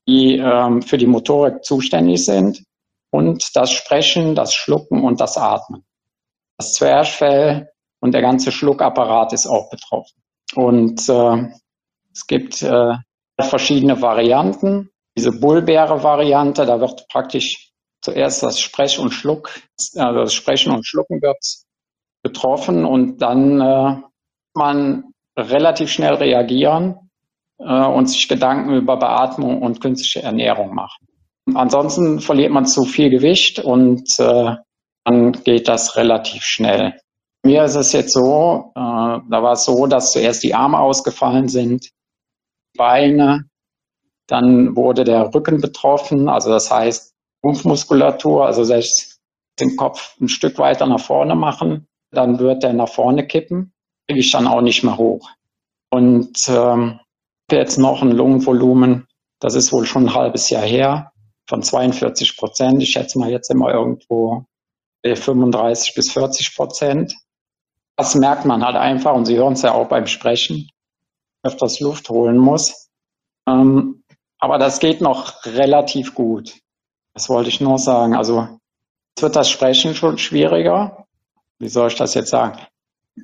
die 0.06 0.36
ähm, 0.36 0.82
für 0.82 0.98
die 0.98 1.08
Motorik 1.08 1.64
zuständig 1.64 2.24
sind 2.24 2.62
und 3.12 3.56
das 3.56 3.72
Sprechen, 3.72 4.36
das 4.36 4.54
Schlucken 4.54 5.02
und 5.02 5.20
das 5.20 5.36
Atmen. 5.36 5.84
Das 6.56 6.74
Zwerchfell 6.74 7.70
und 8.00 8.14
der 8.14 8.22
ganze 8.22 8.52
Schluckapparat 8.52 9.32
ist 9.32 9.48
auch 9.48 9.68
betroffen. 9.68 10.22
Und 10.54 11.08
äh, 11.08 11.48
es 12.14 12.24
gibt 12.24 12.62
äh, 12.62 12.94
verschiedene 13.40 14.00
Varianten. 14.00 14.90
Diese 15.18 15.32
Bullbeere-Variante, 15.32 16.66
da 16.66 16.78
wird 16.78 17.08
praktisch 17.08 17.69
zuerst 18.02 18.42
das 18.42 18.60
Sprech 18.60 18.98
und 18.98 19.10
Schluck, 19.12 19.50
also 19.96 20.20
das 20.20 20.34
Sprechen 20.34 20.72
und 20.72 20.86
Schlucken 20.86 21.20
wird 21.22 21.38
betroffen 22.22 22.84
und 22.84 23.18
dann 23.22 23.60
äh, 23.60 24.02
man 24.54 25.04
relativ 25.36 25.90
schnell 25.90 26.14
reagieren 26.14 27.10
äh, 27.58 27.86
und 27.86 28.06
sich 28.06 28.28
Gedanken 28.28 28.74
über 28.74 28.96
Beatmung 28.96 29.62
und 29.62 29.80
künstliche 29.80 30.22
Ernährung 30.22 30.74
machen. 30.74 31.06
Ansonsten 31.54 32.20
verliert 32.20 32.52
man 32.52 32.66
zu 32.66 32.84
viel 32.84 33.10
Gewicht 33.10 33.58
und 33.58 34.18
äh, 34.18 34.56
dann 35.04 35.32
geht 35.32 35.68
das 35.68 35.96
relativ 35.96 36.42
schnell. 36.42 37.00
Mir 37.42 37.64
ist 37.64 37.74
es 37.74 37.92
jetzt 37.92 38.12
so, 38.12 38.72
äh, 38.74 38.78
da 38.78 39.42
war 39.42 39.52
es 39.52 39.64
so, 39.64 39.86
dass 39.86 40.12
zuerst 40.12 40.42
die 40.42 40.54
Arme 40.54 40.78
ausgefallen 40.78 41.48
sind, 41.48 41.90
Beine, 42.76 43.46
dann 44.26 44.76
wurde 44.76 45.04
der 45.04 45.34
Rücken 45.34 45.60
betroffen, 45.60 46.28
also 46.28 46.50
das 46.50 46.70
heißt 46.70 47.09
Rumpfmuskulatur, 47.44 48.46
also 48.46 48.64
selbst 48.64 49.20
den 49.60 49.76
Kopf 49.76 50.16
ein 50.20 50.28
Stück 50.28 50.58
weiter 50.58 50.86
nach 50.86 51.00
vorne 51.00 51.34
machen, 51.34 51.86
dann 52.10 52.38
wird 52.38 52.62
der 52.62 52.72
nach 52.72 52.88
vorne 52.88 53.26
kippen, 53.26 53.72
kriege 54.08 54.20
ich 54.20 54.32
dann 54.32 54.46
auch 54.46 54.60
nicht 54.60 54.82
mehr 54.82 54.96
hoch. 54.96 55.30
Und 55.90 56.48
ähm, 56.48 57.00
jetzt 57.50 57.78
noch 57.78 58.02
ein 58.02 58.12
Lungenvolumen, 58.12 59.06
das 59.40 59.54
ist 59.54 59.72
wohl 59.72 59.86
schon 59.86 60.06
ein 60.06 60.14
halbes 60.14 60.50
Jahr 60.50 60.62
her, 60.62 61.12
von 61.48 61.62
42 61.62 62.36
Prozent. 62.36 62.82
Ich 62.82 62.92
schätze 62.92 63.18
mal 63.18 63.30
jetzt 63.30 63.50
immer 63.50 63.72
irgendwo 63.72 64.44
35 65.04 65.94
bis 65.94 66.12
40 66.12 66.54
Prozent. 66.54 67.14
Das 67.96 68.14
merkt 68.14 68.44
man 68.44 68.64
halt 68.64 68.76
einfach 68.76 69.14
und 69.14 69.26
Sie 69.26 69.36
hören 69.36 69.54
es 69.54 69.62
ja 69.62 69.72
auch 69.72 69.88
beim 69.88 70.06
Sprechen, 70.06 70.70
öfters 71.42 71.80
Luft 71.80 72.08
holen 72.08 72.38
muss. 72.38 72.88
Ähm, 73.48 74.04
aber 74.38 74.58
das 74.58 74.78
geht 74.78 75.00
noch 75.00 75.44
relativ 75.44 76.14
gut. 76.14 76.54
Das 77.14 77.28
wollte 77.28 77.48
ich 77.48 77.60
nur 77.60 77.78
sagen. 77.78 78.14
Also 78.14 78.48
es 79.16 79.22
wird 79.22 79.36
das 79.36 79.50
Sprechen 79.50 79.94
schon 79.94 80.18
schwieriger. 80.18 81.06
Wie 81.58 81.68
soll 81.68 81.88
ich 81.88 81.96
das 81.96 82.14
jetzt 82.14 82.30
sagen? 82.30 82.58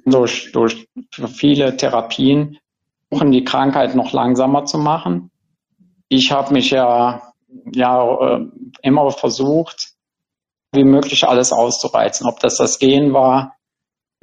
Durch, 0.04 0.52
durch 0.52 0.86
viele 1.28 1.76
Therapien 1.76 2.58
versuchen, 3.08 3.32
die 3.32 3.44
Krankheit 3.44 3.94
noch 3.94 4.12
langsamer 4.12 4.64
zu 4.64 4.78
machen. 4.78 5.30
Ich 6.08 6.32
habe 6.32 6.52
mich 6.52 6.70
ja 6.70 7.22
ja 7.72 8.36
äh, 8.36 8.46
immer 8.82 9.10
versucht, 9.10 9.94
wie 10.72 10.84
möglich 10.84 11.24
alles 11.26 11.52
auszureizen. 11.52 12.26
Ob 12.26 12.40
das 12.40 12.56
das 12.56 12.78
Gehen 12.78 13.12
war, 13.12 13.56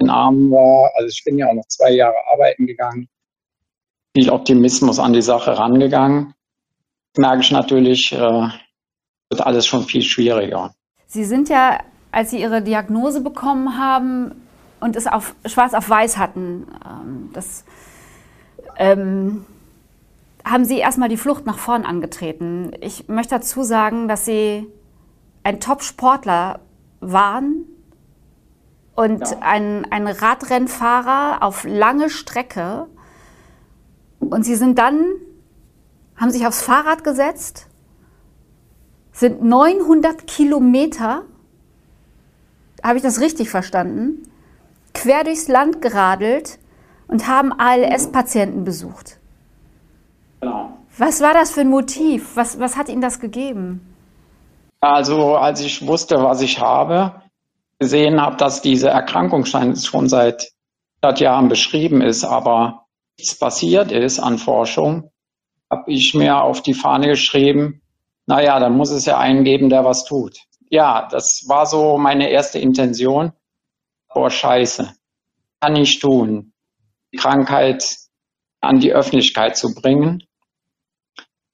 den 0.00 0.10
Armen 0.10 0.50
war. 0.50 0.90
Also 0.96 1.08
ich 1.08 1.22
bin 1.24 1.38
ja 1.38 1.48
auch 1.48 1.54
noch 1.54 1.66
zwei 1.68 1.92
Jahre 1.92 2.16
arbeiten 2.32 2.66
gegangen. 2.66 3.08
Viel 4.16 4.30
Optimismus 4.30 4.98
an 4.98 5.12
die 5.12 5.22
Sache 5.22 5.58
rangegangen. 5.58 6.34
Merke 7.16 7.42
ich 7.42 7.50
natürlich, 7.50 8.12
äh, 8.12 8.48
wird 9.34 9.46
alles 9.46 9.66
schon 9.66 9.82
viel 9.82 10.02
schwieriger. 10.02 10.72
Sie 11.06 11.24
sind 11.24 11.48
ja, 11.48 11.78
als 12.12 12.30
Sie 12.30 12.40
Ihre 12.40 12.62
Diagnose 12.62 13.20
bekommen 13.20 13.78
haben 13.78 14.32
und 14.80 14.96
es 14.96 15.06
auf 15.06 15.34
schwarz 15.44 15.74
auf 15.74 15.88
weiß 15.88 16.18
hatten, 16.18 16.66
ähm, 16.84 17.30
das 17.32 17.64
ähm, 18.76 19.44
haben 20.44 20.64
Sie 20.64 20.78
erstmal 20.78 21.08
die 21.08 21.16
Flucht 21.16 21.46
nach 21.46 21.58
vorn 21.58 21.84
angetreten. 21.84 22.72
Ich 22.80 23.08
möchte 23.08 23.34
dazu 23.34 23.64
sagen, 23.64 24.06
dass 24.08 24.24
Sie 24.24 24.66
ein 25.42 25.58
Top-Sportler 25.58 26.60
waren 27.00 27.64
und 28.94 29.20
ja. 29.20 29.38
ein, 29.40 29.86
ein 29.90 30.06
Radrennfahrer 30.06 31.42
auf 31.42 31.64
lange 31.64 32.08
Strecke. 32.08 32.86
Und 34.20 34.44
Sie 34.44 34.54
sind 34.54 34.78
dann, 34.78 35.06
haben 36.16 36.30
sich 36.30 36.46
aufs 36.46 36.62
Fahrrad 36.62 37.02
gesetzt, 37.02 37.68
sind 39.14 39.42
900 39.42 40.26
Kilometer, 40.26 41.22
habe 42.82 42.96
ich 42.96 43.02
das 43.02 43.20
richtig 43.20 43.48
verstanden, 43.48 44.28
quer 44.92 45.24
durchs 45.24 45.48
Land 45.48 45.80
geradelt 45.80 46.58
und 47.06 47.26
haben 47.28 47.52
ALS-Patienten 47.52 48.64
besucht. 48.64 49.18
Genau. 50.40 50.76
Was 50.98 51.20
war 51.20 51.32
das 51.32 51.52
für 51.52 51.62
ein 51.62 51.70
Motiv? 51.70 52.36
Was, 52.36 52.58
was 52.58 52.76
hat 52.76 52.88
Ihnen 52.88 53.00
das 53.00 53.20
gegeben? 53.20 53.80
Also 54.80 55.36
als 55.36 55.60
ich 55.60 55.86
wusste, 55.86 56.16
was 56.16 56.42
ich 56.42 56.60
habe, 56.60 57.22
gesehen 57.78 58.20
habe, 58.20 58.36
dass 58.36 58.62
diese 58.62 58.88
Erkrankung 58.88 59.44
schon 59.44 59.76
seit 60.08 60.50
100 61.02 61.20
Jahren 61.20 61.48
beschrieben 61.48 62.02
ist, 62.02 62.24
aber 62.24 62.86
nichts 63.18 63.38
passiert 63.38 63.92
ist 63.92 64.18
an 64.18 64.38
Forschung, 64.38 65.10
habe 65.70 65.90
ich 65.90 66.14
mir 66.14 66.42
auf 66.42 66.62
die 66.62 66.74
Fahne 66.74 67.08
geschrieben, 67.08 67.80
naja, 68.26 68.58
dann 68.58 68.76
muss 68.76 68.90
es 68.90 69.04
ja 69.04 69.18
einen 69.18 69.44
geben, 69.44 69.68
der 69.68 69.84
was 69.84 70.04
tut. 70.04 70.38
Ja, 70.70 71.08
das 71.10 71.44
war 71.46 71.66
so 71.66 71.98
meine 71.98 72.30
erste 72.30 72.58
Intention. 72.58 73.32
Boah, 74.12 74.30
scheiße. 74.30 74.94
Kann 75.60 75.76
ich 75.76 76.00
tun. 76.00 76.52
Die 77.12 77.18
Krankheit 77.18 77.84
an 78.60 78.80
die 78.80 78.92
Öffentlichkeit 78.92 79.56
zu 79.56 79.74
bringen. 79.74 80.24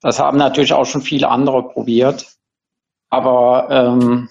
Das 0.00 0.18
haben 0.18 0.38
natürlich 0.38 0.72
auch 0.72 0.86
schon 0.86 1.02
viele 1.02 1.28
andere 1.28 1.68
probiert. 1.68 2.36
Aber 3.10 3.68
ähm, 3.70 4.30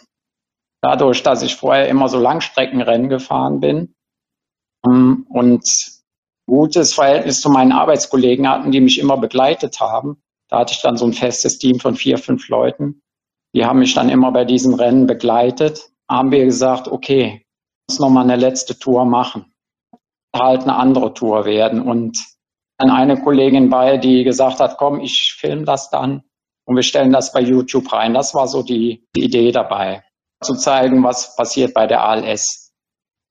dadurch, 0.81 1.22
dass 1.24 1.41
ich 1.41 1.55
vorher 1.55 1.88
immer 1.89 2.08
so 2.08 2.17
Langstreckenrennen 2.17 3.10
gefahren 3.10 3.60
bin 3.60 3.96
ähm, 4.86 5.25
und 5.29 6.00
gutes 6.48 6.93
Verhältnis 6.93 7.41
zu 7.41 7.50
meinen 7.50 7.74
Arbeitskollegen 7.74 8.50
hatten, 8.50 8.72
die 8.72 8.81
mich 8.81 8.98
immer 8.98 9.17
begleitet 9.17 9.79
haben, 9.79 10.22
da 10.50 10.60
hatte 10.60 10.74
ich 10.74 10.82
dann 10.82 10.98
so 10.98 11.06
ein 11.06 11.13
festes 11.13 11.58
Team 11.60 11.79
von 11.79 11.96
vier, 11.96 12.18
fünf 12.18 12.50
Leuten. 12.50 13.01
Die 13.56 13.65
haben 13.65 13.79
mich 13.79 13.94
dann 13.94 14.10
immer 14.10 14.32
bei 14.32 14.46
diesen 14.46 14.74
Rennen 14.74 15.08
begleitet. 15.08 15.89
Haben 16.10 16.32
wir 16.32 16.46
gesagt, 16.46 16.88
okay, 16.88 17.46
muss 17.88 18.00
noch 18.00 18.10
mal 18.10 18.24
eine 18.24 18.36
letzte 18.36 18.77
Tour 18.77 19.06
machen. 19.06 19.53
Halt 20.36 20.63
eine 20.63 20.75
andere 20.75 21.13
Tour 21.13 21.46
werden. 21.46 21.82
Und 21.82 22.18
dann 22.77 22.91
eine 22.91 23.22
Kollegin 23.22 23.70
bei, 23.70 23.98
die 23.98 24.24
gesagt 24.24 24.60
hat, 24.60 24.77
komm, 24.77 25.01
ich 25.01 25.34
filme 25.34 25.65
das 25.65 25.89
dann 25.89 26.24
und 26.65 26.75
wir 26.75 26.84
stellen 26.84 27.12
das 27.12 27.32
bei 27.32 27.41
YouTube 27.41 27.91
rein. 27.91 28.13
Das 28.13 28.34
war 28.34 28.48
so 28.48 28.63
die, 28.63 29.08
die 29.15 29.24
Idee 29.24 29.51
dabei, 29.51 30.03
zu 30.41 30.56
zeigen, 30.56 31.03
was 31.03 31.36
passiert 31.36 31.74
bei 31.74 31.88
der 31.88 32.03
ALS. 32.03 32.72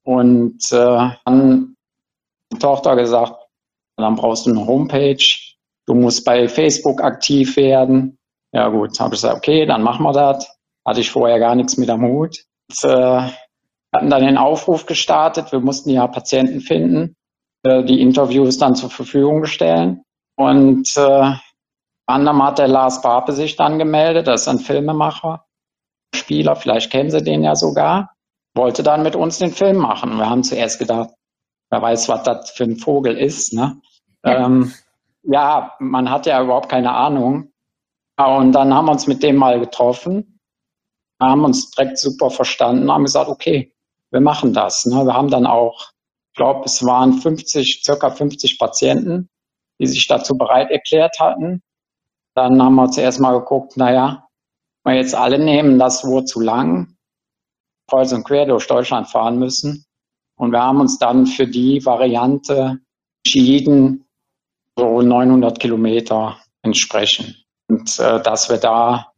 Und 0.05 0.61
äh, 0.73 1.11
dann 1.25 1.77
die 2.53 2.59
Tochter 2.59 2.97
gesagt, 2.97 3.35
dann 3.97 4.17
brauchst 4.17 4.47
du 4.47 4.51
eine 4.51 4.67
Homepage, 4.67 5.25
du 5.88 5.95
musst 5.95 6.25
bei 6.25 6.49
Facebook 6.49 7.02
aktiv 7.02 7.57
werden. 7.57 8.18
Ja 8.52 8.68
gut, 8.68 8.99
habe 9.00 9.14
ich 9.14 9.23
gesagt, 9.23 9.38
okay, 9.38 9.66
dann 9.66 9.83
machen 9.83 10.04
wir 10.04 10.12
das. 10.12 10.49
Hatte 10.87 11.00
ich 11.00 11.11
vorher 11.11 11.38
gar 11.38 11.54
nichts 11.54 11.76
mit 11.76 11.90
am 11.90 12.02
Hut. 12.02 12.45
Und, 12.68 12.90
äh, 12.90 13.30
hatten 13.95 14.11
dann 14.11 14.23
den 14.23 14.37
Aufruf 14.37 14.85
gestartet, 14.85 15.50
wir 15.50 15.61
mussten 15.61 15.90
ja 15.90 16.07
Patienten 16.07 16.61
finden, 16.61 17.16
äh, 17.62 17.83
die 17.85 18.02
Interviews 18.02 18.59
dann 18.59 18.75
zur 18.75 18.90
Verfügung 18.90 19.47
stellen. 19.47 20.02
Und 20.37 20.95
äh, 20.97 21.33
anderem 22.07 22.42
hat 22.42 22.59
der 22.59 22.68
Lars 22.68 23.00
Barpe 23.00 23.33
sich 23.33 23.57
dann 23.57 23.78
gemeldet, 23.78 24.28
das 24.28 24.42
ist 24.42 24.49
ein 24.49 24.59
Filmemacher, 24.59 25.47
Spieler, 26.14 26.54
vielleicht 26.57 26.90
kennen 26.90 27.11
Sie 27.11 27.23
den 27.23 27.42
ja 27.42 27.54
sogar, 27.54 28.14
wollte 28.54 28.83
dann 28.83 29.02
mit 29.02 29.16
uns 29.16 29.38
den 29.38 29.52
Film 29.52 29.78
machen. 29.78 30.18
Wir 30.18 30.28
haben 30.28 30.42
zuerst 30.42 30.78
gedacht, 30.78 31.11
wer 31.71 31.80
weiß, 31.80 32.09
was 32.09 32.23
das 32.25 32.50
für 32.50 32.64
ein 32.64 32.76
Vogel 32.76 33.16
ist. 33.16 33.54
Ne? 33.54 33.80
Ja. 34.25 34.47
Ähm, 34.47 34.73
ja, 35.23 35.75
man 35.79 36.11
hat 36.11 36.27
ja 36.27 36.43
überhaupt 36.43 36.69
keine 36.69 36.93
Ahnung. 36.93 37.53
Und 38.17 38.53
dann 38.53 38.75
haben 38.75 38.87
wir 38.87 38.93
uns 38.93 39.07
mit 39.07 39.23
dem 39.23 39.37
mal 39.37 39.61
getroffen, 39.61 40.41
haben 41.21 41.45
uns 41.45 41.71
direkt 41.71 41.99
super 41.99 42.31
verstanden, 42.31 42.91
haben 42.91 43.05
gesagt, 43.05 43.29
okay, 43.29 43.73
wir 44.11 44.21
machen 44.21 44.53
das. 44.53 44.87
Ne? 44.87 45.05
Wir 45.05 45.15
haben 45.15 45.31
dann 45.31 45.47
auch, 45.47 45.91
ich 46.33 46.37
glaube, 46.37 46.65
es 46.65 46.85
waren 46.85 47.15
50, 47.15 47.83
circa 47.85 48.11
50 48.11 48.59
Patienten, 48.59 49.29
die 49.81 49.87
sich 49.87 50.07
dazu 50.09 50.37
bereit 50.37 50.71
erklärt 50.71 51.21
hatten. 51.21 51.63
Dann 52.35 52.61
haben 52.63 52.75
wir 52.75 52.91
zuerst 52.91 53.21
mal 53.21 53.39
geguckt, 53.39 53.77
naja, 53.77 54.29
wir 54.85 54.95
jetzt 54.95 55.15
alle 55.15 55.39
nehmen, 55.39 55.79
das 55.79 56.05
wurde 56.05 56.25
zu 56.25 56.41
lang, 56.41 56.97
kreuz 57.89 58.13
und 58.13 58.25
quer 58.25 58.47
durch 58.47 58.67
Deutschland 58.67 59.09
fahren 59.09 59.39
müssen. 59.39 59.85
Und 60.37 60.53
wir 60.53 60.63
haben 60.63 60.81
uns 60.81 60.99
dann 60.99 61.27
für 61.27 61.47
die 61.47 61.85
Variante 61.85 62.79
entschieden, 63.25 64.08
so 64.79 65.03
900 65.03 65.59
Kilometer 65.59 66.39
entsprechen. 66.63 67.37
Und 67.69 67.99
äh, 67.99 68.23
dass 68.23 68.49
wir 68.49 68.59
da 68.59 69.13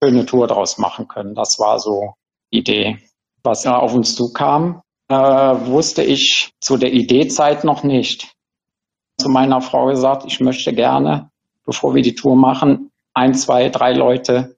eine 0.00 0.26
Tour 0.26 0.46
draus 0.46 0.76
machen 0.76 1.08
können. 1.08 1.34
Das 1.34 1.58
war 1.58 1.78
so 1.78 2.14
die 2.52 2.58
Idee. 2.58 2.98
Was 3.42 3.66
auf 3.66 3.94
uns 3.94 4.14
zukam, 4.14 4.82
äh, 5.08 5.14
wusste 5.14 6.02
ich 6.02 6.52
zu 6.60 6.76
der 6.76 6.92
Ideezeit 6.92 7.64
noch 7.64 7.82
nicht. 7.82 8.34
Zu 9.18 9.30
meiner 9.30 9.62
Frau 9.62 9.86
gesagt, 9.86 10.24
ich 10.26 10.40
möchte 10.40 10.74
gerne 10.74 11.30
bevor 11.64 11.94
wir 11.94 12.02
die 12.02 12.14
Tour 12.14 12.36
machen, 12.36 12.90
ein, 13.14 13.34
zwei, 13.34 13.68
drei 13.68 13.92
Leute 13.92 14.56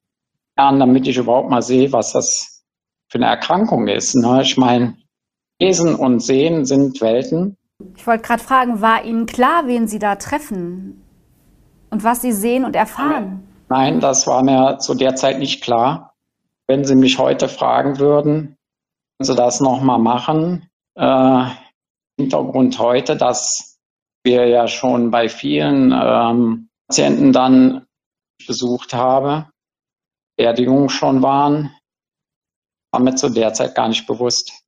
lernen, 0.57 0.81
damit 0.81 1.07
ich 1.07 1.17
überhaupt 1.17 1.51
mal 1.51 1.63
sehe, 1.63 1.93
was 1.93 2.13
das 2.13 2.65
für 3.09 3.19
eine 3.19 3.27
Erkrankung 3.27 3.89
ist. 3.89 4.15
Ne? 4.15 4.43
Ich 4.43 4.57
meine, 4.57 4.97
Lesen 5.61 5.95
und 5.95 6.21
Sehen 6.21 6.65
sind 6.65 7.01
Welten. 7.01 7.57
Ich 7.97 8.07
wollte 8.07 8.25
gerade 8.25 8.43
fragen, 8.43 8.81
war 8.81 9.05
Ihnen 9.05 9.26
klar, 9.26 9.66
wen 9.66 9.87
Sie 9.87 9.99
da 9.99 10.16
treffen 10.16 11.02
und 11.90 12.05
was 12.05 12.23
Sie 12.23 12.33
sehen 12.33 12.64
und 12.64 12.75
erfahren? 12.76 13.47
Nein, 13.69 14.00
das 14.00 14.26
war 14.26 14.43
mir 14.43 14.78
zu 14.78 14.95
der 14.95 15.16
Zeit 15.16 15.38
nicht 15.38 15.62
klar. 15.62 16.14
Wenn 16.69 16.85
Sie 16.85 16.97
mich 16.97 17.19
heute 17.19 17.49
fragen 17.49 17.99
würden, 17.99 18.57
können 19.19 19.26
Sie 19.26 19.35
das 19.35 19.61
nochmal 19.61 19.99
machen? 19.99 20.69
Äh, 20.97 21.47
Hintergrund 22.19 22.78
heute, 22.78 23.16
dass 23.16 23.78
wir 24.25 24.47
ja 24.47 24.66
schon 24.66 25.11
bei 25.11 25.28
vielen 25.28 25.93
ähm, 25.93 26.69
Patienten 26.88 27.33
dann 27.33 27.87
besucht 28.47 28.95
habe, 28.95 29.49
Beerdigungen 30.37 30.88
schon 30.88 31.23
waren, 31.23 31.75
war 32.92 33.01
mir 33.01 33.14
zu 33.14 33.29
der 33.29 33.53
Zeit 33.53 33.75
gar 33.75 33.88
nicht 33.88 34.07
bewusst, 34.07 34.65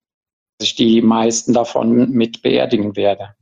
ich 0.61 0.75
die 0.75 1.03
meisten 1.03 1.53
davon 1.53 2.11
mit 2.11 2.43
beerdigen 2.43 2.97
werde. 2.97 3.35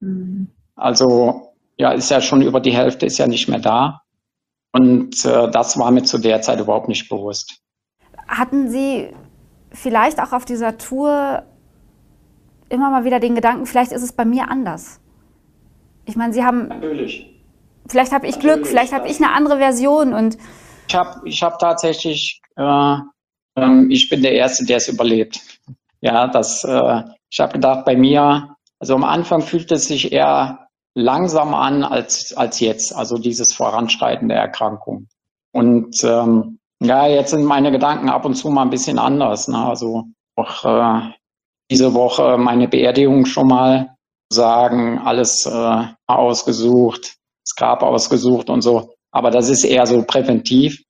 Mhm. 0.00 0.48
Also 0.74 1.54
ja, 1.78 1.92
ist 1.92 2.10
ja 2.10 2.20
schon 2.20 2.42
über 2.42 2.60
die 2.60 2.74
Hälfte 2.74 3.06
ist 3.06 3.18
ja 3.18 3.26
nicht 3.26 3.48
mehr 3.48 3.58
da. 3.58 4.02
Und 4.72 5.24
äh, 5.24 5.50
das 5.50 5.78
war 5.78 5.90
mir 5.90 6.02
zu 6.02 6.18
der 6.18 6.42
Zeit 6.42 6.60
überhaupt 6.60 6.88
nicht 6.88 7.08
bewusst. 7.08 7.60
Hatten 8.28 8.68
Sie 8.68 9.08
vielleicht 9.70 10.20
auch 10.20 10.32
auf 10.32 10.44
dieser 10.44 10.76
Tour 10.78 11.44
immer 12.68 12.90
mal 12.90 13.04
wieder 13.04 13.20
den 13.20 13.34
Gedanken, 13.34 13.66
vielleicht 13.66 13.92
ist 13.92 14.02
es 14.02 14.12
bei 14.12 14.24
mir 14.24 14.50
anders? 14.50 15.00
Ich 16.04 16.16
meine, 16.16 16.32
Sie 16.32 16.44
haben. 16.44 16.68
Natürlich. 16.68 17.32
Vielleicht 17.88 18.12
habe 18.12 18.26
ich 18.26 18.40
Glück, 18.40 18.66
vielleicht 18.66 18.92
habe 18.92 19.08
ich 19.08 19.22
eine 19.22 19.32
andere 19.32 19.58
Version 19.58 20.12
und 20.12 20.36
ich 20.88 20.94
habe 20.94 21.20
ich 21.24 21.42
hab 21.42 21.58
tatsächlich, 21.58 22.40
äh, 22.56 22.96
äh, 23.56 23.86
ich 23.88 24.08
bin 24.08 24.22
der 24.22 24.32
Erste, 24.32 24.64
der 24.64 24.78
es 24.78 24.88
überlebt. 24.88 25.40
Ja, 26.00 26.28
das, 26.28 26.64
äh, 26.64 27.02
ich 27.30 27.40
habe 27.40 27.54
gedacht, 27.54 27.84
bei 27.84 27.96
mir, 27.96 28.56
also 28.78 28.94
am 28.94 29.04
Anfang 29.04 29.42
fühlt 29.42 29.70
es 29.72 29.88
sich 29.88 30.12
eher 30.12 30.68
langsam 30.94 31.54
an 31.54 31.84
als, 31.84 32.36
als 32.36 32.60
jetzt, 32.60 32.94
also 32.94 33.18
dieses 33.18 33.52
Voranschreiten 33.52 34.28
der 34.28 34.38
Erkrankung. 34.38 35.08
Und 35.52 36.02
ähm, 36.04 36.58
ja, 36.80 37.06
jetzt 37.06 37.30
sind 37.30 37.44
meine 37.44 37.70
Gedanken 37.70 38.08
ab 38.08 38.24
und 38.24 38.34
zu 38.34 38.50
mal 38.50 38.62
ein 38.62 38.70
bisschen 38.70 38.98
anders. 38.98 39.48
Ne? 39.48 39.58
Also 39.58 40.04
auch 40.36 40.64
äh, 40.64 41.12
diese 41.70 41.94
Woche 41.94 42.36
meine 42.38 42.68
Beerdigung 42.68 43.26
schon 43.26 43.48
mal 43.48 43.96
sagen, 44.30 44.98
alles 44.98 45.46
äh, 45.46 45.84
ausgesucht, 46.06 47.16
das 47.44 47.54
Grab 47.56 47.82
ausgesucht 47.82 48.50
und 48.50 48.62
so. 48.62 48.94
Aber 49.10 49.30
das 49.30 49.48
ist 49.48 49.64
eher 49.64 49.86
so 49.86 50.02
präventiv. 50.02 50.82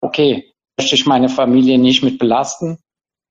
Okay, 0.00 0.52
möchte 0.78 0.94
ich 0.94 1.06
meine 1.06 1.28
Familie 1.28 1.78
nicht 1.78 2.02
mit 2.02 2.18
belasten. 2.18 2.78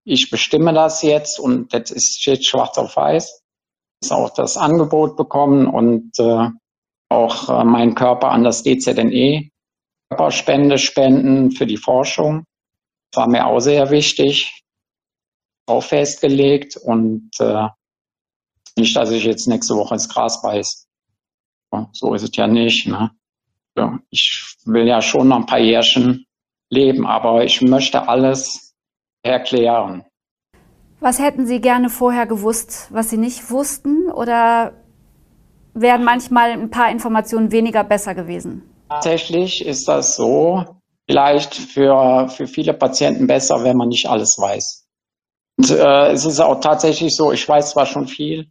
Ich 0.10 0.30
bestimme 0.30 0.74
das 0.74 1.02
jetzt 1.02 1.38
und 1.38 1.74
das 1.74 1.92
ist 1.92 2.26
jetzt 2.26 2.48
schwarz 2.48 2.78
auf 2.78 2.96
weiß. 2.96 3.44
Ist 4.02 4.14
auch 4.14 4.30
das 4.30 4.56
Angebot 4.56 5.18
bekommen 5.18 5.68
und 5.68 6.18
äh, 6.18 6.48
auch 7.10 7.50
äh, 7.50 7.66
meinen 7.66 7.94
Körper 7.94 8.30
an 8.32 8.46
das 8.46 8.64
DZNE 8.64 9.50
Körperspende 10.10 10.78
spenden 10.78 11.52
für 11.52 11.66
die 11.66 11.76
Forschung. 11.76 12.46
Das 13.12 13.24
war 13.24 13.30
mir 13.30 13.48
auch 13.48 13.60
sehr 13.60 13.92
wichtig. 13.92 14.64
Auch 15.66 15.84
festgelegt 15.84 16.78
und 16.78 17.30
äh, 17.42 17.68
nicht, 18.78 18.96
dass 18.96 19.12
ich 19.12 19.26
jetzt 19.26 19.50
nächste 19.50 19.76
Woche 19.76 19.96
ins 19.96 20.08
Gras 20.08 20.42
beiß. 20.42 20.88
So 21.92 22.14
ist 22.14 22.24
es 22.24 22.34
ja 22.34 22.48
nicht. 22.48 22.88
Ne? 22.88 23.12
Ja, 23.76 24.00
ich 24.10 24.56
will 24.64 24.88
ja 24.88 25.02
schon 25.02 25.28
noch 25.28 25.36
ein 25.36 25.46
paar 25.46 25.60
Jährchen 25.60 26.26
leben, 26.70 27.06
aber 27.06 27.44
ich 27.44 27.62
möchte 27.62 28.08
alles 28.08 28.67
erklären. 29.24 30.06
Was 31.00 31.20
hätten 31.20 31.46
Sie 31.46 31.62
gerne 31.62 31.90
vorher 31.90 32.26
gewusst, 32.26 32.88
was 32.90 33.10
Sie 33.10 33.18
nicht 33.18 33.52
wussten? 33.52 34.10
Oder 34.10 34.74
wären 35.74 36.04
manchmal 36.04 36.52
ein 36.52 36.70
paar 36.70 36.90
Informationen 36.90 37.52
weniger 37.52 37.84
besser 37.84 38.16
gewesen? 38.16 38.64
Tatsächlich 38.90 39.64
ist 39.66 39.88
das 39.88 40.16
so, 40.16 40.66
vielleicht 41.08 41.56
für, 41.56 42.28
für 42.30 42.48
viele 42.48 42.74
Patienten 42.74 43.28
besser, 43.28 43.64
wenn 43.64 43.78
man 43.78 43.90
nicht 43.90 44.08
alles 44.10 44.40
weiß. 44.40 44.88
Und, 45.58 45.72
äh, 45.72 46.12
es 46.12 46.26
ist 46.26 46.40
auch 46.40 46.60
tatsächlich 46.60 47.16
so, 47.16 47.32
ich 47.32 47.48
weiß 47.48 47.72
zwar 47.72 47.86
schon 47.86 48.08
viel, 48.08 48.48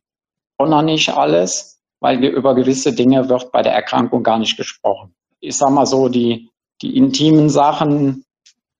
auch 0.58 0.68
noch 0.68 0.82
nicht 0.82 1.08
alles, 1.10 1.80
weil 2.00 2.22
über 2.24 2.54
gewisse 2.54 2.92
Dinge 2.92 3.28
wird 3.28 3.52
bei 3.52 3.62
der 3.62 3.72
Erkrankung 3.72 4.22
gar 4.22 4.38
nicht 4.38 4.56
gesprochen. 4.56 5.14
Ich 5.40 5.56
sag 5.56 5.70
mal 5.70 5.86
so, 5.86 6.08
die, 6.08 6.50
die 6.82 6.96
intimen 6.96 7.48
Sachen, 7.48 8.24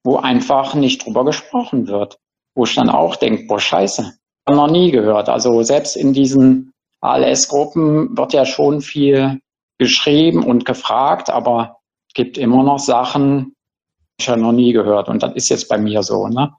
wo 0.06 0.16
einfach 0.16 0.74
nicht 0.74 1.04
drüber 1.04 1.24
gesprochen 1.24 1.88
wird, 1.88 2.18
wo 2.54 2.64
ich 2.64 2.74
dann 2.76 2.88
auch 2.88 3.16
denke, 3.16 3.46
boah, 3.46 3.58
scheiße, 3.58 4.14
habe 4.46 4.56
noch 4.56 4.70
nie 4.70 4.92
gehört. 4.92 5.28
Also 5.28 5.62
selbst 5.62 5.96
in 5.96 6.12
diesen 6.12 6.72
ALS-Gruppen 7.00 8.16
wird 8.16 8.32
ja 8.32 8.46
schon 8.46 8.80
viel 8.80 9.40
geschrieben 9.78 10.44
und 10.44 10.64
gefragt, 10.64 11.28
aber 11.28 11.78
es 12.08 12.14
gibt 12.14 12.38
immer 12.38 12.62
noch 12.62 12.78
Sachen, 12.78 13.52
die 14.00 14.22
ich 14.22 14.26
ja 14.28 14.36
noch 14.36 14.52
nie 14.52 14.72
gehört. 14.72 15.08
Und 15.08 15.24
das 15.24 15.34
ist 15.34 15.48
jetzt 15.48 15.68
bei 15.68 15.76
mir 15.76 16.04
so. 16.04 16.28
Ne? 16.28 16.52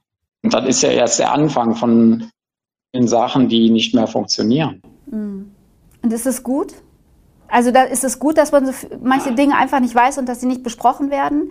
Und 0.44 0.54
das 0.54 0.68
ist 0.68 0.84
ja 0.84 0.90
erst 0.90 1.20
der 1.20 1.32
Anfang 1.32 1.76
von 1.76 2.30
den 2.94 3.08
Sachen, 3.08 3.48
die 3.48 3.70
nicht 3.70 3.96
mehr 3.96 4.08
funktionieren. 4.08 4.82
Mhm. 5.10 5.52
Und 6.04 6.14
ist 6.14 6.28
es 6.28 6.44
gut? 6.44 6.74
Also 7.48 7.72
da 7.72 7.84
ist 7.84 8.04
es 8.04 8.20
gut, 8.20 8.38
dass 8.38 8.52
man 8.52 8.66
so 8.66 8.74
manche 9.02 9.34
Dinge 9.34 9.56
einfach 9.56 9.80
nicht 9.80 9.96
weiß 9.96 10.18
und 10.18 10.28
dass 10.28 10.42
sie 10.42 10.48
nicht 10.48 10.64
besprochen 10.64 11.10
werden. 11.10 11.50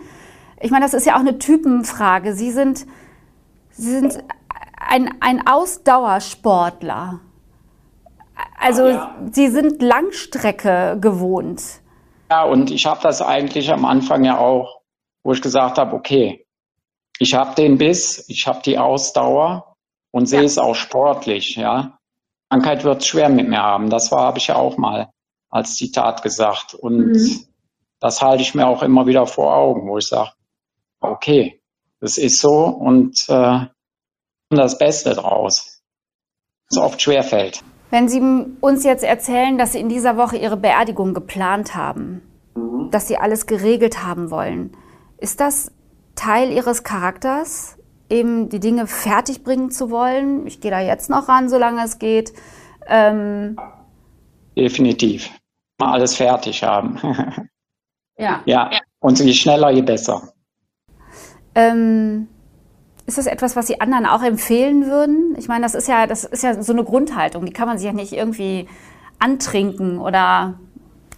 Ich 0.60 0.70
meine, 0.70 0.84
das 0.84 0.94
ist 0.94 1.06
ja 1.06 1.14
auch 1.16 1.20
eine 1.20 1.38
Typenfrage. 1.38 2.34
Sie 2.34 2.50
sind, 2.50 2.86
Sie 3.70 3.90
sind 3.90 4.18
ein, 4.78 5.14
ein 5.20 5.46
Ausdauersportler. 5.46 7.20
Also 8.58 8.88
ja. 8.88 9.14
Sie 9.32 9.48
sind 9.48 9.82
Langstrecke 9.82 10.98
gewohnt. 11.00 11.62
Ja, 12.30 12.44
und 12.44 12.70
ich 12.70 12.86
habe 12.86 13.00
das 13.02 13.22
eigentlich 13.22 13.70
am 13.70 13.84
Anfang 13.84 14.24
ja 14.24 14.38
auch, 14.38 14.80
wo 15.22 15.32
ich 15.32 15.42
gesagt 15.42 15.78
habe, 15.78 15.94
okay, 15.94 16.46
ich 17.18 17.34
habe 17.34 17.54
den 17.54 17.78
Biss, 17.78 18.24
ich 18.28 18.46
habe 18.46 18.60
die 18.64 18.78
Ausdauer 18.78 19.76
und 20.10 20.26
sehe 20.26 20.40
ja. 20.40 20.46
es 20.46 20.58
auch 20.58 20.74
sportlich, 20.74 21.56
ja. 21.56 21.98
Krankheit 22.48 22.84
wird 22.84 23.02
es 23.02 23.06
schwer 23.06 23.28
mit 23.28 23.48
mir 23.48 23.62
haben. 23.62 23.90
Das 23.90 24.12
war, 24.12 24.22
habe 24.22 24.38
ich 24.38 24.46
ja 24.46 24.56
auch 24.56 24.76
mal 24.76 25.10
als 25.50 25.76
Zitat 25.76 26.22
gesagt. 26.22 26.74
Und 26.74 27.12
mhm. 27.12 27.46
das 28.00 28.22
halte 28.22 28.42
ich 28.42 28.54
mir 28.54 28.66
auch 28.66 28.82
immer 28.82 29.06
wieder 29.06 29.26
vor 29.26 29.54
Augen, 29.54 29.88
wo 29.88 29.98
ich 29.98 30.06
sage, 30.06 30.30
okay, 31.00 31.60
das 32.00 32.18
ist 32.18 32.40
so 32.40 32.66
und 32.66 33.24
äh, 33.28 33.66
das 34.50 34.78
Beste 34.78 35.14
draus. 35.14 35.82
Was 36.70 36.78
oft 36.78 37.00
schwerfällt. 37.00 37.62
Wenn 37.90 38.08
Sie 38.08 38.20
uns 38.60 38.84
jetzt 38.84 39.04
erzählen, 39.04 39.56
dass 39.58 39.72
Sie 39.72 39.80
in 39.80 39.88
dieser 39.88 40.16
Woche 40.16 40.36
Ihre 40.36 40.56
Beerdigung 40.56 41.14
geplant 41.14 41.74
haben, 41.74 42.22
mhm. 42.54 42.90
dass 42.90 43.06
Sie 43.08 43.16
alles 43.16 43.46
geregelt 43.46 44.02
haben 44.02 44.30
wollen, 44.30 44.76
ist 45.18 45.40
das 45.40 45.72
Teil 46.16 46.50
Ihres 46.50 46.82
Charakters, 46.82 47.78
eben 48.10 48.48
die 48.48 48.60
Dinge 48.60 48.86
fertig 48.86 49.44
bringen 49.44 49.70
zu 49.70 49.90
wollen? 49.90 50.46
Ich 50.46 50.60
gehe 50.60 50.70
da 50.70 50.80
jetzt 50.80 51.08
noch 51.08 51.28
ran, 51.28 51.48
solange 51.48 51.84
es 51.84 51.98
geht. 51.98 52.32
Ähm 52.86 53.56
Definitiv. 54.56 55.30
Mal 55.78 55.92
alles 55.92 56.16
fertig 56.16 56.62
haben. 56.62 56.98
ja. 58.18 58.42
Ja. 58.46 58.70
Und 59.00 59.18
je 59.20 59.32
schneller, 59.32 59.70
je 59.70 59.82
besser. 59.82 60.32
Ähm, 61.56 62.28
ist 63.06 63.18
das 63.18 63.26
etwas, 63.26 63.56
was 63.56 63.66
Sie 63.66 63.80
anderen 63.80 64.04
auch 64.04 64.22
empfehlen 64.22 64.86
würden? 64.86 65.34
Ich 65.38 65.48
meine, 65.48 65.62
das 65.62 65.74
ist 65.74 65.88
ja, 65.88 66.06
das 66.06 66.24
ist 66.24 66.42
ja 66.42 66.62
so 66.62 66.72
eine 66.72 66.84
Grundhaltung, 66.84 67.46
die 67.46 67.52
kann 67.52 67.66
man 67.66 67.78
sich 67.78 67.86
ja 67.86 67.92
nicht 67.92 68.12
irgendwie 68.12 68.68
antrinken 69.18 69.98
oder. 69.98 70.58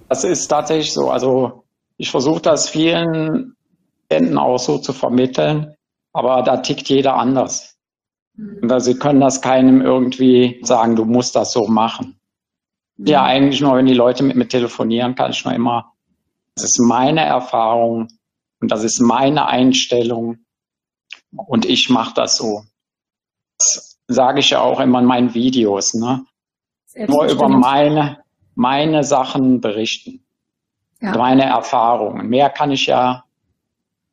Das 0.09 0.25
ist 0.25 0.47
tatsächlich 0.49 0.93
so. 0.93 1.11
Also 1.11 1.65
ich 1.97 2.11
versuche 2.11 2.41
das 2.41 2.69
vielen 2.69 3.57
Enden 4.09 4.39
auch 4.39 4.59
so 4.59 4.79
zu 4.79 4.93
vermitteln, 4.93 5.75
aber 6.13 6.43
da 6.43 6.59
tickt 6.59 6.89
jeder 6.89 7.17
anders. 7.17 7.77
Mhm. 8.37 8.81
Sie 8.81 8.99
können 8.99 9.21
das 9.21 9.41
keinem 9.41 9.81
irgendwie 9.81 10.61
sagen, 10.63 10.95
du 10.95 11.05
musst 11.05 11.35
das 11.35 11.53
so 11.53 11.67
machen. 11.67 12.21
Mhm. 12.97 13.07
Ja, 13.07 13.25
eigentlich 13.25 13.61
nur, 13.61 13.75
wenn 13.77 13.87
die 13.87 13.95
Leute 13.95 14.23
mit 14.23 14.37
mir 14.37 14.49
telefonieren, 14.49 15.15
kann 15.15 15.33
ich 15.33 15.45
nur 15.45 15.55
immer, 15.55 15.93
das 16.55 16.65
ist 16.65 16.79
meine 16.81 17.25
Erfahrung 17.25 18.09
und 18.61 18.71
das 18.71 18.85
ist 18.85 19.01
meine 19.01 19.47
Einstellung 19.47 20.39
und 21.37 21.65
ich 21.65 21.91
mache 21.91 22.15
das 22.15 22.37
so. 22.37 22.65
Das 23.59 23.99
sage 24.09 24.41
ich 24.41 24.51
ja 24.51 24.61
auch 24.61 24.81
immer 24.81 25.01
in 25.01 25.05
meinen 25.05 25.35
Videos. 25.35 25.95
Ne? 25.95 26.25
Nur 27.07 27.27
über 27.27 27.49
meine, 27.49 28.19
meine 28.55 29.05
Sachen 29.05 29.61
berichten. 29.61 30.25
Ja. 31.01 31.17
Meine 31.17 31.45
Erfahrungen. 31.45 32.29
Mehr 32.29 32.51
kann 32.51 32.73
ich 32.73 32.87
ja, 32.87 33.25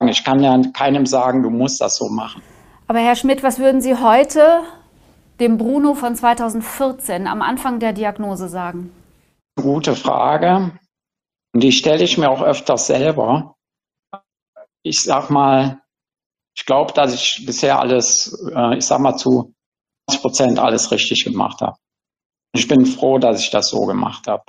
ich 0.05 0.23
kann 0.23 0.43
ja 0.43 0.61
keinem 0.73 1.05
sagen, 1.05 1.41
du 1.41 1.49
musst 1.49 1.81
das 1.81 1.95
so 1.95 2.09
machen. 2.09 2.43
Aber 2.87 2.99
Herr 2.99 3.15
Schmidt, 3.15 3.41
was 3.41 3.57
würden 3.57 3.81
Sie 3.81 3.95
heute 3.95 4.61
dem 5.39 5.57
Bruno 5.57 5.95
von 5.95 6.15
2014 6.15 7.25
am 7.25 7.41
Anfang 7.41 7.79
der 7.79 7.93
Diagnose 7.93 8.47
sagen? 8.47 8.91
Gute 9.55 9.95
Frage. 9.95 10.71
Und 11.53 11.63
die 11.63 11.71
stelle 11.71 12.03
ich 12.03 12.17
mir 12.17 12.29
auch 12.29 12.41
öfters 12.41 12.85
selber. 12.87 13.54
Ich 14.85 15.01
sag 15.01 15.31
mal, 15.31 15.81
ich 16.55 16.67
glaube, 16.67 16.93
dass 16.93 17.11
ich 17.11 17.43
bisher 17.43 17.79
alles, 17.79 18.31
äh, 18.55 18.77
ich 18.77 18.85
sag 18.85 18.99
mal 18.99 19.17
zu 19.17 19.55
90 20.09 20.21
Prozent 20.21 20.59
alles 20.59 20.91
richtig 20.91 21.23
gemacht 21.23 21.61
habe. 21.61 21.75
Ich 22.53 22.67
bin 22.67 22.85
froh, 22.85 23.17
dass 23.17 23.41
ich 23.41 23.49
das 23.49 23.69
so 23.69 23.87
gemacht 23.87 24.27
habe. 24.27 24.43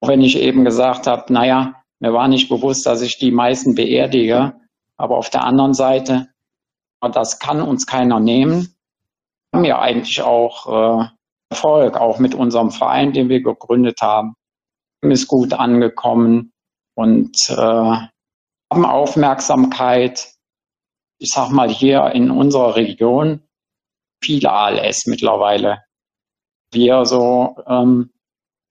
Auch 0.00 0.08
wenn 0.08 0.22
ich 0.22 0.38
eben 0.38 0.64
gesagt 0.64 1.06
habe, 1.06 1.30
naja, 1.30 1.82
mir 2.00 2.14
war 2.14 2.28
nicht 2.28 2.48
bewusst, 2.48 2.86
dass 2.86 3.02
ich 3.02 3.18
die 3.18 3.30
meisten 3.30 3.74
beerdige. 3.74 4.54
Aber 4.96 5.18
auf 5.18 5.28
der 5.28 5.44
anderen 5.44 5.74
Seite, 5.74 6.28
das 7.12 7.38
kann 7.38 7.60
uns 7.60 7.86
keiner 7.86 8.20
nehmen. 8.20 8.74
Wir 9.50 9.58
haben 9.58 9.64
ja 9.66 9.78
eigentlich 9.80 10.22
auch 10.22 11.02
äh, 11.02 11.08
Erfolg, 11.50 11.98
auch 11.98 12.18
mit 12.18 12.34
unserem 12.34 12.70
Verein, 12.70 13.12
den 13.12 13.28
wir 13.28 13.42
gegründet 13.42 14.00
haben. 14.00 14.34
Ist 15.02 15.28
gut 15.28 15.52
angekommen 15.52 16.52
und 16.94 17.50
äh, 17.50 17.96
haben 18.74 18.84
Aufmerksamkeit 18.84 20.34
ich 21.18 21.30
sag 21.30 21.50
mal, 21.50 21.70
hier 21.70 22.10
in 22.12 22.30
unserer 22.30 22.76
Region 22.76 23.42
viele 24.22 24.52
ALS 24.52 25.06
mittlerweile. 25.06 25.82
Wir 26.72 27.04
so 27.06 27.56
ähm, 27.66 28.10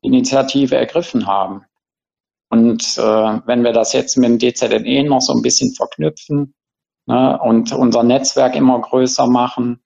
Initiative 0.02 0.76
ergriffen 0.76 1.26
haben. 1.26 1.66
Und 2.50 2.98
äh, 2.98 3.02
wenn 3.02 3.64
wir 3.64 3.74
das 3.74 3.94
jetzt 3.94 4.18
mit 4.18 4.30
dem 4.30 4.54
DZNE 4.54 5.04
noch 5.04 5.22
so 5.22 5.34
ein 5.34 5.42
bisschen 5.42 5.74
verknüpfen 5.74 6.54
ne, 7.08 7.40
und 7.42 7.72
unser 7.72 8.04
Netzwerk 8.04 8.56
immer 8.56 8.80
größer 8.80 9.28
machen, 9.28 9.84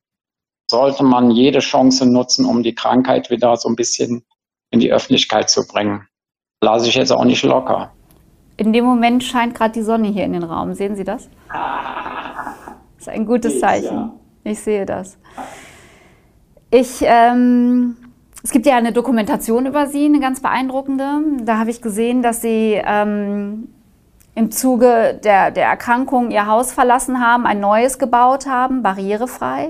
sollte 0.69 1.03
man 1.03 1.31
jede 1.31 1.59
Chance 1.59 2.05
nutzen, 2.05 2.45
um 2.45 2.63
die 2.63 2.75
Krankheit 2.75 3.29
wieder 3.29 3.55
so 3.55 3.69
ein 3.69 3.77
bisschen 3.77 4.25
in 4.71 4.81
die 4.81 4.91
Öffentlichkeit 4.91 5.49
zu 5.49 5.65
bringen. 5.65 6.07
Lasse 6.61 6.89
ich 6.89 6.95
jetzt 6.95 7.11
auch 7.11 7.23
nicht 7.23 7.43
locker. 7.43 7.96
In 8.57 8.73
dem 8.73 8.85
Moment 8.85 9.23
scheint 9.23 9.53
gerade 9.53 9.73
die 9.73 9.83
Sonne 9.83 10.07
hier 10.07 10.25
in 10.25 10.33
den 10.33 10.43
Raum. 10.43 10.73
Sehen 10.73 10.95
Sie 10.95 11.03
das? 11.03 11.29
Das 11.47 13.01
ist 13.01 13.09
ein 13.09 13.25
gutes 13.25 13.59
Zeichen. 13.59 14.11
Ich 14.43 14.59
sehe 14.59 14.85
das. 14.85 15.17
Ich, 16.71 17.01
ähm, 17.01 17.97
es 18.43 18.51
gibt 18.51 18.65
ja 18.65 18.75
eine 18.75 18.91
Dokumentation 18.91 19.67
über 19.67 19.87
Sie, 19.87 20.05
eine 20.05 20.19
ganz 20.19 20.41
beeindruckende. 20.41 21.21
Da 21.43 21.59
habe 21.59 21.69
ich 21.69 21.81
gesehen, 21.81 22.23
dass 22.23 22.41
Sie 22.41 22.81
ähm, 22.83 23.69
im 24.33 24.51
Zuge 24.51 25.19
der, 25.23 25.51
der 25.51 25.67
Erkrankung 25.67 26.31
Ihr 26.31 26.47
Haus 26.47 26.71
verlassen 26.71 27.21
haben, 27.21 27.45
ein 27.45 27.59
neues 27.59 27.99
gebaut 27.99 28.47
haben, 28.47 28.81
barrierefrei. 28.81 29.69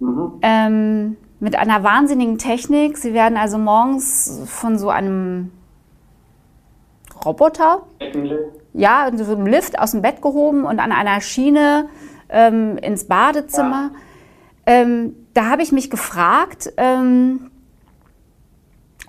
Mhm. 0.00 0.32
Ähm, 0.42 1.16
mit 1.40 1.56
einer 1.56 1.82
wahnsinnigen 1.82 2.38
Technik. 2.38 2.98
Sie 2.98 3.14
werden 3.14 3.38
also 3.38 3.58
morgens 3.58 4.42
von 4.46 4.78
so 4.78 4.90
einem 4.90 5.50
Roboter, 7.24 7.82
ja, 8.72 9.06
in 9.06 9.18
so 9.18 9.32
einem 9.32 9.46
Lift 9.46 9.78
aus 9.78 9.92
dem 9.92 10.02
Bett 10.02 10.22
gehoben 10.22 10.64
und 10.64 10.78
an 10.80 10.92
einer 10.92 11.20
Schiene 11.20 11.88
ähm, 12.28 12.76
ins 12.78 13.06
Badezimmer. 13.06 13.90
Ja. 14.66 14.72
Ähm, 14.82 15.14
da 15.34 15.50
habe 15.50 15.62
ich 15.62 15.72
mich 15.72 15.90
gefragt, 15.90 16.72
ähm, 16.76 17.50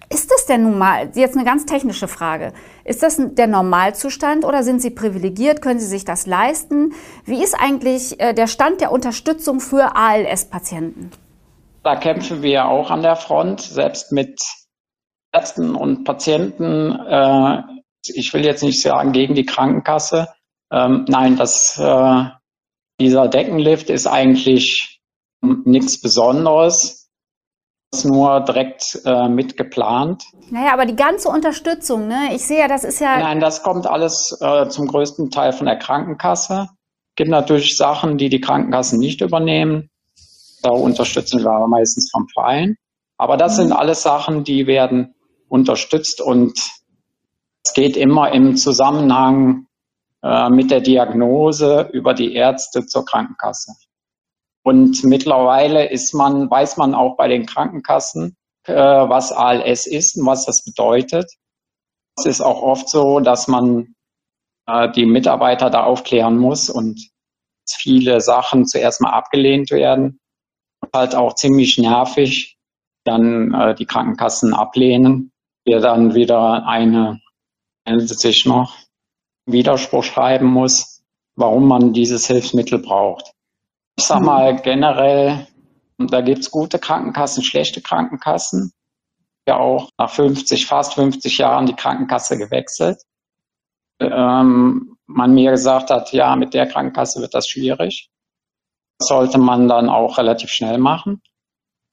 ist 0.09 0.31
das 0.31 0.45
denn 0.45 0.63
nun 0.63 0.77
mal, 0.77 1.09
jetzt 1.15 1.35
eine 1.35 1.45
ganz 1.45 1.65
technische 1.65 2.07
Frage, 2.07 2.53
ist 2.83 3.01
das 3.01 3.19
der 3.19 3.47
Normalzustand 3.47 4.45
oder 4.45 4.63
sind 4.63 4.81
Sie 4.81 4.91
privilegiert? 4.91 5.61
Können 5.61 5.79
Sie 5.79 5.87
sich 5.87 6.05
das 6.05 6.27
leisten? 6.27 6.93
Wie 7.25 7.43
ist 7.43 7.55
eigentlich 7.59 8.19
äh, 8.19 8.33
der 8.33 8.47
Stand 8.47 8.81
der 8.81 8.91
Unterstützung 8.91 9.59
für 9.59 9.95
ALS-Patienten? 9.95 11.11
Da 11.83 11.95
kämpfen 11.95 12.41
wir 12.41 12.65
auch 12.67 12.91
an 12.91 13.01
der 13.01 13.15
Front, 13.15 13.61
selbst 13.61 14.11
mit 14.11 14.41
Ärzten 15.31 15.75
und 15.75 16.03
Patienten 16.03 16.91
äh, 16.91 17.61
ich 18.13 18.33
will 18.33 18.45
jetzt 18.45 18.63
nicht 18.63 18.81
sagen 18.81 19.11
gegen 19.11 19.35
die 19.35 19.45
Krankenkasse. 19.45 20.27
Ähm, 20.71 21.05
nein, 21.07 21.37
das, 21.37 21.77
äh, 21.79 22.23
dieser 22.99 23.27
Deckenlift 23.27 23.89
ist 23.89 24.07
eigentlich 24.07 24.99
nichts 25.41 26.01
Besonderes. 26.01 27.09
Ist 27.93 28.05
nur 28.05 28.41
direkt 28.41 28.99
äh, 29.05 29.29
mit 29.29 29.57
geplant. 29.57 30.23
Naja, 30.49 30.73
aber 30.73 30.85
die 30.85 30.95
ganze 30.95 31.29
Unterstützung, 31.29 32.07
ne? 32.07 32.29
Ich 32.33 32.45
sehe 32.45 32.59
ja, 32.59 32.67
das 32.67 32.83
ist 32.83 32.99
ja. 32.99 33.19
Nein, 33.19 33.39
das 33.39 33.63
kommt 33.63 33.87
alles 33.87 34.37
äh, 34.41 34.67
zum 34.67 34.87
größten 34.87 35.29
Teil 35.29 35.53
von 35.53 35.65
der 35.65 35.77
Krankenkasse. 35.77 36.67
Es 36.71 37.15
gibt 37.15 37.29
natürlich 37.29 37.77
Sachen, 37.77 38.17
die 38.17 38.29
die 38.29 38.41
Krankenkassen 38.41 38.99
nicht 38.99 39.21
übernehmen. 39.21 39.89
Da 40.61 40.71
unterstützen 40.71 41.43
wir 41.43 41.51
aber 41.51 41.67
meistens 41.67 42.09
vom 42.11 42.27
Verein. 42.33 42.75
Aber 43.17 43.37
das 43.37 43.53
mhm. 43.53 43.63
sind 43.63 43.71
alles 43.71 44.01
Sachen, 44.01 44.43
die 44.43 44.67
werden 44.67 45.15
unterstützt 45.47 46.21
und 46.21 46.59
geht 47.75 47.97
immer 47.97 48.31
im 48.31 48.55
Zusammenhang 48.55 49.67
äh, 50.23 50.49
mit 50.49 50.71
der 50.71 50.81
Diagnose 50.81 51.89
über 51.93 52.15
die 52.15 52.33
Ärzte 52.33 52.85
zur 52.87 53.05
Krankenkasse. 53.05 53.73
Und 54.63 55.03
mittlerweile 55.03 55.91
ist 55.91 56.15
man, 56.15 56.49
weiß 56.49 56.77
man 56.77 56.95
auch 56.95 57.17
bei 57.17 57.27
den 57.27 57.45
Krankenkassen, 57.45 58.35
äh, 58.63 58.73
was 58.73 59.31
ALS 59.31 59.85
ist 59.85 60.17
und 60.17 60.25
was 60.25 60.45
das 60.45 60.63
bedeutet. 60.63 61.29
Es 62.17 62.25
ist 62.25 62.41
auch 62.41 62.63
oft 62.63 62.89
so, 62.89 63.19
dass 63.19 63.47
man 63.47 63.93
äh, 64.67 64.89
die 64.93 65.05
Mitarbeiter 65.05 65.69
da 65.69 65.83
aufklären 65.83 66.37
muss 66.37 66.69
und 66.69 66.99
viele 67.69 68.21
Sachen 68.21 68.65
zuerst 68.65 69.01
mal 69.01 69.11
abgelehnt 69.11 69.69
werden. 69.69 70.19
Und 70.81 70.89
halt 70.93 71.13
auch 71.13 71.35
ziemlich 71.35 71.77
nervig, 71.77 72.57
dann 73.03 73.75
die 73.77 73.85
Krankenkassen 73.85 74.53
ablehnen, 74.53 75.31
wir 75.63 75.79
dann 75.79 76.15
wieder 76.15 76.65
eine 76.67 77.19
sich 77.85 78.45
noch 78.45 78.75
Widerspruch 79.45 80.03
schreiben 80.03 80.47
muss, 80.47 81.03
warum 81.35 81.67
man 81.67 81.93
dieses 81.93 82.27
Hilfsmittel 82.27 82.79
braucht. 82.79 83.31
Ich 83.97 84.05
sag 84.05 84.21
mal 84.21 84.55
generell, 84.61 85.47
da 85.97 86.21
gibt's 86.21 86.51
gute 86.51 86.79
Krankenkassen, 86.79 87.43
schlechte 87.43 87.81
Krankenkassen. 87.81 88.73
Ja 89.47 89.57
auch 89.57 89.89
nach 89.97 90.09
50, 90.09 90.65
fast 90.65 90.95
50 90.95 91.37
Jahren 91.37 91.67
die 91.67 91.75
Krankenkasse 91.75 92.37
gewechselt. 92.37 93.01
Ähm, 93.99 94.97
man 95.05 95.33
mir 95.33 95.51
gesagt 95.51 95.91
hat, 95.91 96.11
ja, 96.11 96.35
mit 96.35 96.53
der 96.53 96.67
Krankenkasse 96.67 97.21
wird 97.21 97.33
das 97.33 97.47
schwierig. 97.47 98.09
Das 98.97 99.09
sollte 99.09 99.37
man 99.37 99.67
dann 99.67 99.89
auch 99.89 100.17
relativ 100.17 100.49
schnell 100.49 100.77
machen, 100.77 101.21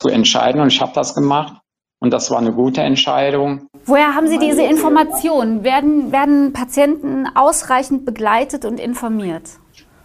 zu 0.00 0.08
entscheiden. 0.08 0.60
Und 0.60 0.68
ich 0.72 0.80
habe 0.80 0.92
das 0.94 1.14
gemacht. 1.14 1.60
Und 2.00 2.10
das 2.10 2.30
war 2.30 2.38
eine 2.38 2.52
gute 2.52 2.80
Entscheidung. 2.80 3.68
Woher 3.84 4.14
haben 4.14 4.28
Sie 4.28 4.38
diese 4.38 4.62
Informationen? 4.62 5.64
Werden, 5.64 6.12
werden 6.12 6.52
Patienten 6.52 7.26
ausreichend 7.34 8.04
begleitet 8.04 8.64
und 8.64 8.78
informiert? 8.78 9.50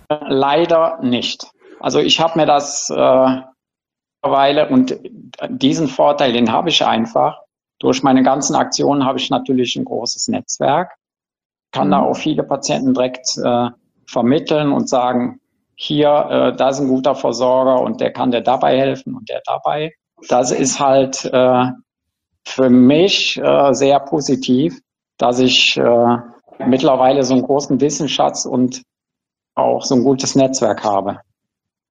Leider 0.09 0.99
nicht. 1.01 1.47
Also 1.79 1.99
ich 1.99 2.19
habe 2.19 2.39
mir 2.39 2.45
das 2.45 2.89
äh, 2.89 3.41
mittlerweile 4.27 4.69
und 4.69 4.99
diesen 5.49 5.87
Vorteil, 5.87 6.33
den 6.33 6.51
habe 6.51 6.69
ich 6.69 6.85
einfach. 6.85 7.41
Durch 7.79 8.01
meine 8.03 8.23
ganzen 8.23 8.55
Aktionen 8.55 9.05
habe 9.05 9.19
ich 9.19 9.29
natürlich 9.29 9.75
ein 9.75 9.85
großes 9.85 10.29
Netzwerk, 10.29 10.95
kann 11.71 11.87
mhm. 11.87 11.91
da 11.91 11.99
auch 12.01 12.15
viele 12.15 12.43
Patienten 12.43 12.93
direkt 12.93 13.37
äh, 13.37 13.69
vermitteln 14.07 14.71
und 14.71 14.89
sagen, 14.89 15.39
hier, 15.75 16.09
äh, 16.09 16.55
da 16.55 16.69
ist 16.69 16.79
ein 16.79 16.87
guter 16.87 17.13
Versorger 17.13 17.81
und 17.81 18.01
der 18.01 18.11
kann 18.11 18.31
dir 18.31 18.41
dabei 18.41 18.77
helfen 18.77 19.15
und 19.15 19.29
der 19.29 19.41
dabei. 19.45 19.93
Das 20.27 20.51
ist 20.51 20.79
halt 20.79 21.25
äh, 21.25 21.65
für 22.47 22.69
mich 22.69 23.38
äh, 23.38 23.73
sehr 23.73 23.99
positiv, 23.99 24.79
dass 25.17 25.39
ich 25.39 25.77
äh, 25.77 26.17
mittlerweile 26.65 27.23
so 27.23 27.33
einen 27.33 27.43
großen 27.43 27.79
Wissensschatz 27.81 28.45
und 28.45 28.83
auch 29.55 29.83
so 29.83 29.95
ein 29.95 30.03
gutes 30.03 30.36
Netzwerk 30.36 30.83
habe. 30.83 31.19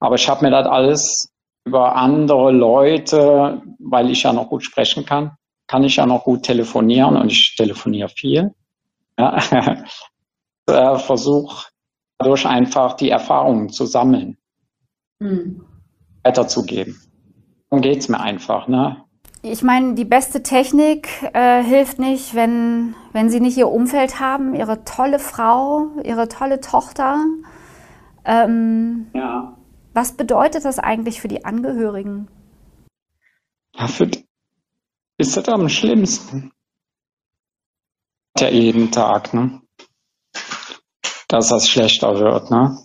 Aber 0.00 0.14
ich 0.14 0.28
habe 0.28 0.44
mir 0.44 0.50
das 0.50 0.66
alles 0.66 1.28
über 1.64 1.94
andere 1.96 2.52
Leute, 2.52 3.60
weil 3.78 4.10
ich 4.10 4.22
ja 4.22 4.32
noch 4.32 4.48
gut 4.48 4.64
sprechen 4.64 5.04
kann, 5.04 5.32
kann 5.66 5.84
ich 5.84 5.96
ja 5.96 6.06
noch 6.06 6.24
gut 6.24 6.44
telefonieren 6.44 7.16
und 7.16 7.30
ich 7.30 7.54
telefoniere 7.56 8.08
viel. 8.08 8.54
Ja. 9.18 9.36
äh, 10.66 10.98
Versuche 10.98 11.66
dadurch 12.18 12.46
einfach 12.46 12.94
die 12.94 13.10
Erfahrungen 13.10 13.68
zu 13.68 13.84
sammeln, 13.84 14.38
mhm. 15.18 15.64
weiterzugeben. 16.24 16.98
Darum 17.68 17.82
geht 17.82 17.98
es 17.98 18.08
mir 18.08 18.20
einfach. 18.20 18.68
Ne? 18.68 19.05
Ich 19.42 19.62
meine, 19.62 19.94
die 19.94 20.04
beste 20.04 20.42
Technik 20.42 21.08
äh, 21.32 21.62
hilft 21.62 21.98
nicht, 21.98 22.34
wenn, 22.34 22.94
wenn 23.12 23.30
Sie 23.30 23.40
nicht 23.40 23.56
Ihr 23.56 23.68
Umfeld 23.68 24.18
haben, 24.18 24.54
Ihre 24.54 24.84
tolle 24.84 25.18
Frau, 25.18 25.88
Ihre 26.02 26.28
tolle 26.28 26.60
Tochter. 26.60 27.24
Ähm, 28.24 29.06
ja. 29.14 29.56
Was 29.94 30.12
bedeutet 30.12 30.64
das 30.64 30.78
eigentlich 30.78 31.20
für 31.20 31.28
die 31.28 31.44
Angehörigen? 31.44 32.28
Ja, 33.74 33.86
für 33.86 34.06
die 34.06 34.26
ist 35.18 35.36
das 35.36 35.48
am 35.48 35.68
schlimmsten. 35.68 36.52
Ja, 38.38 38.48
jeden 38.48 38.90
Tag, 38.90 39.32
ne? 39.32 39.62
Dass 41.28 41.48
das 41.48 41.68
schlechter 41.68 42.18
wird, 42.18 42.50
ne? 42.50 42.78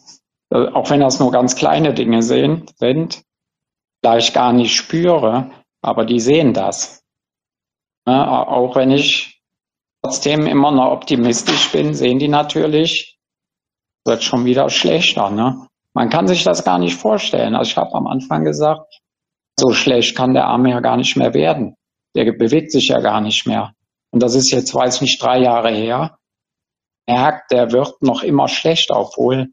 Äh, 0.49 0.69
auch 0.69 0.89
wenn 0.89 0.99
das 0.99 1.19
nur 1.19 1.31
ganz 1.31 1.55
kleine 1.55 1.93
Dinge 1.93 2.23
sind, 2.23 2.77
sind, 2.77 3.23
da 4.01 4.17
ich 4.17 4.33
gar 4.33 4.53
nicht 4.53 4.75
spüre, 4.75 5.51
aber 5.81 6.05
die 6.05 6.19
sehen 6.19 6.53
das. 6.53 7.03
Ne? 8.05 8.27
Auch 8.29 8.75
wenn 8.75 8.91
ich 8.91 9.41
trotzdem 10.01 10.47
immer 10.47 10.71
noch 10.71 10.91
optimistisch 10.91 11.71
bin, 11.71 11.93
sehen 11.93 12.19
die 12.19 12.27
natürlich, 12.27 13.19
wird 14.05 14.23
schon 14.23 14.45
wieder 14.45 14.69
schlechter. 14.69 15.29
Ne? 15.29 15.67
Man 15.93 16.09
kann 16.09 16.27
sich 16.27 16.43
das 16.43 16.63
gar 16.63 16.79
nicht 16.79 16.95
vorstellen. 16.95 17.55
Also 17.55 17.71
ich 17.71 17.77
habe 17.77 17.93
am 17.93 18.07
Anfang 18.07 18.43
gesagt, 18.43 19.01
so 19.59 19.71
schlecht 19.71 20.15
kann 20.15 20.33
der 20.33 20.45
Arm 20.45 20.65
ja 20.65 20.79
gar 20.79 20.97
nicht 20.97 21.15
mehr 21.17 21.33
werden. 21.33 21.75
Der 22.15 22.31
bewegt 22.31 22.71
sich 22.71 22.87
ja 22.87 22.99
gar 22.99 23.21
nicht 23.21 23.45
mehr. 23.45 23.73
Und 24.11 24.21
das 24.23 24.35
ist 24.35 24.51
jetzt, 24.51 24.73
weiß 24.73 25.01
nicht, 25.01 25.21
drei 25.21 25.39
Jahre 25.39 25.71
her. 25.71 26.17
Merkt, 27.07 27.51
der 27.51 27.71
wird 27.71 28.01
noch 28.01 28.23
immer 28.23 28.47
schlechter, 28.47 28.99
obwohl 28.99 29.51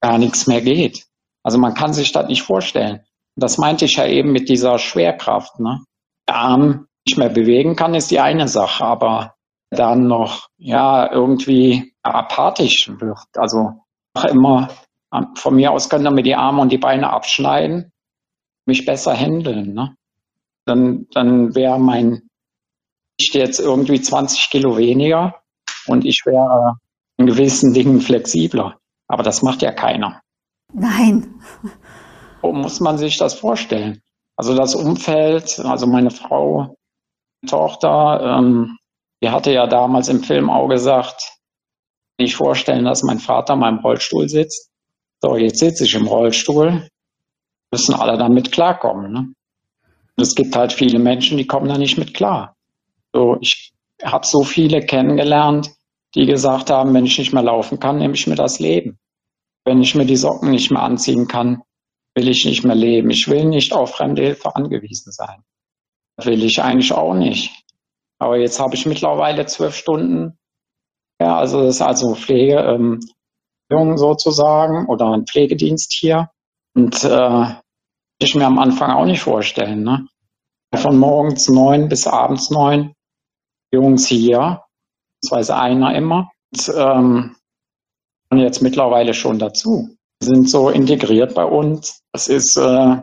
gar 0.00 0.18
nichts 0.18 0.46
mehr 0.46 0.60
geht. 0.60 1.06
Also 1.42 1.58
man 1.58 1.74
kann 1.74 1.92
sich 1.92 2.12
das 2.12 2.26
nicht 2.28 2.42
vorstellen. 2.42 3.04
Das 3.36 3.58
meinte 3.58 3.84
ich 3.86 3.96
ja 3.96 4.06
eben 4.06 4.32
mit 4.32 4.48
dieser 4.48 4.78
Schwerkraft. 4.78 5.58
Ne? 5.60 5.80
Der 6.28 6.36
Arm 6.36 6.86
nicht 7.06 7.18
mehr 7.18 7.28
bewegen 7.28 7.76
kann, 7.76 7.94
ist 7.94 8.10
die 8.10 8.20
eine 8.20 8.48
Sache, 8.48 8.84
aber 8.84 9.34
dann 9.70 10.06
noch 10.06 10.48
ja 10.56 11.10
irgendwie 11.10 11.92
apathisch 12.02 12.90
wird. 12.98 13.26
Also 13.36 13.80
immer 14.28 14.68
von 15.36 15.54
mir 15.54 15.72
aus 15.72 15.88
können 15.88 16.14
mir 16.14 16.22
die 16.22 16.34
Arme 16.34 16.62
und 16.62 16.72
die 16.72 16.78
Beine 16.78 17.10
abschneiden, 17.10 17.92
mich 18.66 18.84
besser 18.84 19.14
handeln. 19.14 19.74
Ne? 19.74 19.96
Dann, 20.64 21.06
dann 21.12 21.54
wäre 21.54 21.78
mein 21.78 22.22
ich 23.16 23.32
jetzt 23.32 23.60
irgendwie 23.60 24.00
20 24.00 24.50
Kilo 24.50 24.76
weniger 24.76 25.40
und 25.86 26.04
ich 26.04 26.22
wäre 26.24 26.78
in 27.16 27.26
gewissen 27.26 27.72
Dingen 27.72 28.00
flexibler. 28.00 28.78
Aber 29.06 29.22
das 29.22 29.42
macht 29.42 29.62
ja 29.62 29.70
keiner. 29.72 30.20
Nein. 30.72 31.40
Muss 32.52 32.80
man 32.80 32.98
sich 32.98 33.16
das 33.18 33.34
vorstellen? 33.34 34.00
Also 34.36 34.54
das 34.54 34.74
Umfeld, 34.74 35.58
also 35.60 35.86
meine 35.86 36.10
Frau, 36.10 36.76
Tochter, 37.46 38.38
ähm, 38.38 38.76
die 39.22 39.30
hatte 39.30 39.52
ja 39.52 39.66
damals 39.66 40.08
im 40.08 40.22
Film 40.22 40.50
auch 40.50 40.68
gesagt, 40.68 41.34
nicht 42.18 42.36
vorstellen, 42.36 42.84
dass 42.84 43.02
mein 43.02 43.18
Vater 43.18 43.54
in 43.54 43.60
meinem 43.60 43.78
Rollstuhl 43.78 44.28
sitzt. 44.28 44.70
So, 45.22 45.36
jetzt 45.36 45.58
sitze 45.58 45.84
ich 45.84 45.94
im 45.94 46.06
Rollstuhl, 46.06 46.88
müssen 47.72 47.94
alle 47.94 48.18
damit 48.18 48.52
klarkommen. 48.52 49.12
Ne? 49.12 49.34
Es 50.16 50.34
gibt 50.34 50.54
halt 50.54 50.72
viele 50.72 50.98
Menschen, 50.98 51.38
die 51.38 51.46
kommen 51.46 51.68
da 51.68 51.78
nicht 51.78 51.98
mit 51.98 52.14
klar. 52.14 52.56
So, 53.12 53.36
ich 53.40 53.72
habe 54.02 54.26
so 54.26 54.42
viele 54.42 54.80
kennengelernt, 54.80 55.70
die 56.14 56.26
gesagt 56.26 56.70
haben, 56.70 56.94
wenn 56.94 57.06
ich 57.06 57.18
nicht 57.18 57.32
mehr 57.32 57.42
laufen 57.42 57.80
kann, 57.80 57.98
nehme 57.98 58.14
ich 58.14 58.26
mir 58.26 58.36
das 58.36 58.60
Leben. 58.60 58.98
Wenn 59.64 59.80
ich 59.80 59.94
mir 59.94 60.04
die 60.04 60.16
Socken 60.16 60.50
nicht 60.50 60.70
mehr 60.70 60.82
anziehen 60.82 61.26
kann, 61.26 61.62
will 62.14 62.28
ich 62.28 62.44
nicht 62.44 62.64
mehr 62.64 62.76
leben. 62.76 63.10
Ich 63.10 63.28
will 63.28 63.44
nicht 63.44 63.72
auf 63.72 63.94
fremde 63.96 64.22
Hilfe 64.22 64.54
angewiesen 64.54 65.12
sein. 65.12 65.42
Will 66.22 66.44
ich 66.44 66.62
eigentlich 66.62 66.92
auch 66.92 67.14
nicht. 67.14 67.64
Aber 68.18 68.38
jetzt 68.38 68.60
habe 68.60 68.74
ich 68.74 68.86
mittlerweile 68.86 69.46
zwölf 69.46 69.76
Stunden, 69.76 70.38
ja, 71.20 71.36
also 71.36 71.62
das 71.62 71.76
ist 71.76 71.82
also 71.82 72.14
Pflege, 72.14 72.58
ähm, 72.58 73.00
sozusagen 73.96 74.86
oder 74.86 75.12
ein 75.12 75.26
Pflegedienst 75.26 75.92
hier. 75.92 76.30
Und 76.74 77.02
äh, 77.04 77.54
ich 78.18 78.34
mir 78.34 78.46
am 78.46 78.58
Anfang 78.58 78.90
auch 78.92 79.04
nicht 79.04 79.20
vorstellen. 79.20 79.82
Ne? 79.82 80.06
Von 80.74 80.98
morgens 80.98 81.48
neun 81.48 81.88
bis 81.88 82.06
abends 82.06 82.50
neun 82.50 82.94
Jungs 83.72 84.06
hier, 84.06 84.62
beziehungsweise 85.20 85.56
einer 85.56 85.94
immer. 85.94 86.30
Und, 86.52 86.72
ähm, 86.76 87.36
und 88.30 88.38
jetzt 88.38 88.62
mittlerweile 88.62 89.14
schon 89.14 89.38
dazu. 89.38 89.93
Sind 90.24 90.48
so 90.48 90.70
integriert 90.70 91.34
bei 91.34 91.44
uns. 91.44 92.00
Das 92.12 92.28
ist 92.28 92.56
äh, 92.56 92.96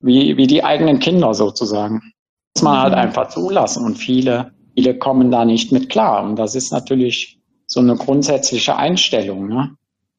wie, 0.00 0.36
wie 0.36 0.46
die 0.46 0.64
eigenen 0.64 0.98
Kinder 0.98 1.32
sozusagen. 1.32 2.12
Muss 2.56 2.62
man 2.62 2.78
halt 2.80 2.92
mhm. 2.92 2.98
einfach 2.98 3.28
zulassen. 3.28 3.84
Und 3.84 3.96
viele, 3.96 4.52
viele 4.74 4.98
kommen 4.98 5.30
da 5.30 5.44
nicht 5.44 5.70
mit 5.70 5.88
klar. 5.88 6.24
Und 6.24 6.36
das 6.36 6.54
ist 6.54 6.72
natürlich 6.72 7.38
so 7.66 7.80
eine 7.80 7.96
grundsätzliche 7.96 8.76
Einstellung. 8.76 9.48
Ne? 9.48 9.76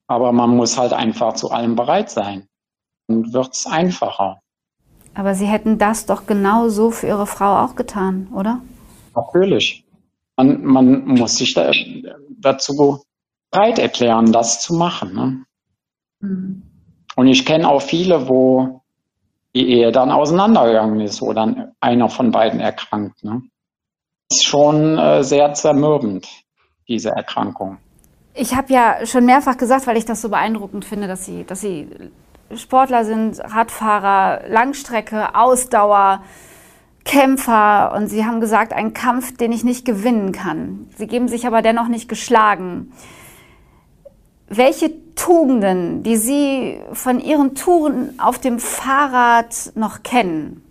Aber 0.08 0.32
man 0.32 0.56
muss 0.56 0.78
halt 0.78 0.94
einfach 0.94 1.34
zu 1.34 1.52
allem 1.52 1.76
bereit 1.76 2.10
sein. 2.10 2.48
Dann 3.08 3.34
wird 3.34 3.54
es 3.54 3.66
einfacher. 3.66 4.40
Aber 5.14 5.36
Sie 5.36 5.48
hätten 5.48 5.78
das 5.78 6.06
doch 6.06 6.28
genau 6.28 6.70
so 6.70 6.92
für 6.92 7.08
Ihre 7.08 7.28
Frau 7.28 7.58
auch 7.64 7.76
getan, 7.76 8.28
oder? 8.34 8.62
Natürlich. 9.16 9.84
Man, 10.38 10.64
man 10.64 11.06
muss 11.06 11.38
sich 11.38 11.54
da, 11.54 11.72
dazu 12.40 13.02
bereit 13.52 13.80
erklären, 13.80 14.32
das 14.32 14.62
zu 14.62 14.76
machen. 14.76 15.14
Ne? 15.14 15.44
Und 17.16 17.28
ich 17.28 17.46
kenne 17.46 17.68
auch 17.68 17.82
viele, 17.82 18.28
wo 18.30 18.82
die 19.56 19.70
Ehe 19.70 19.92
dann 19.92 20.12
auseinandergegangen 20.12 21.00
ist, 21.02 21.22
wo 21.22 21.34
dann 21.34 21.72
einer 21.80 22.10
von 22.10 22.32
beiden 22.32 22.60
erkrankt. 22.60 23.24
Ne? 23.24 23.42
Das 24.30 24.40
ist 24.40 24.46
schon 24.46 24.98
äh, 24.98 25.24
sehr 25.24 25.54
zermürbend, 25.54 26.28
diese 26.88 27.10
Erkrankung. 27.10 27.78
Ich 28.36 28.56
habe 28.56 28.72
ja 28.72 29.06
schon 29.06 29.26
mehrfach 29.26 29.58
gesagt, 29.58 29.88
weil 29.88 29.98
ich 29.98 30.06
das 30.06 30.22
so 30.22 30.30
beeindruckend 30.30 30.86
finde, 30.86 31.08
dass 31.08 31.26
Sie, 31.26 31.44
dass 31.44 31.62
Sie 31.62 31.88
Sportler 32.56 33.04
sind, 33.04 33.40
Radfahrer, 33.40 34.48
Langstrecke, 34.48 35.34
Ausdauer, 35.34 36.22
Kämpfer. 37.04 37.94
Und 37.96 38.10
Sie 38.10 38.26
haben 38.26 38.40
gesagt, 38.40 38.74
ein 38.74 38.94
Kampf, 38.94 39.36
den 39.36 39.52
ich 39.52 39.64
nicht 39.64 39.86
gewinnen 39.86 40.34
kann. 40.34 40.88
Sie 40.98 41.08
geben 41.08 41.28
sich 41.28 41.48
aber 41.48 41.64
dennoch 41.64 41.88
nicht 41.88 42.08
geschlagen. 42.08 42.92
Welche 44.50 45.14
Tugenden, 45.16 46.04
die 46.04 46.16
Sie 46.16 46.80
von 46.94 47.20
Ihren 47.20 47.56
Touren 47.56 48.20
auf 48.20 48.40
dem 48.40 48.60
Fahrrad 48.60 49.72
noch 49.76 50.04
kennen, 50.04 50.64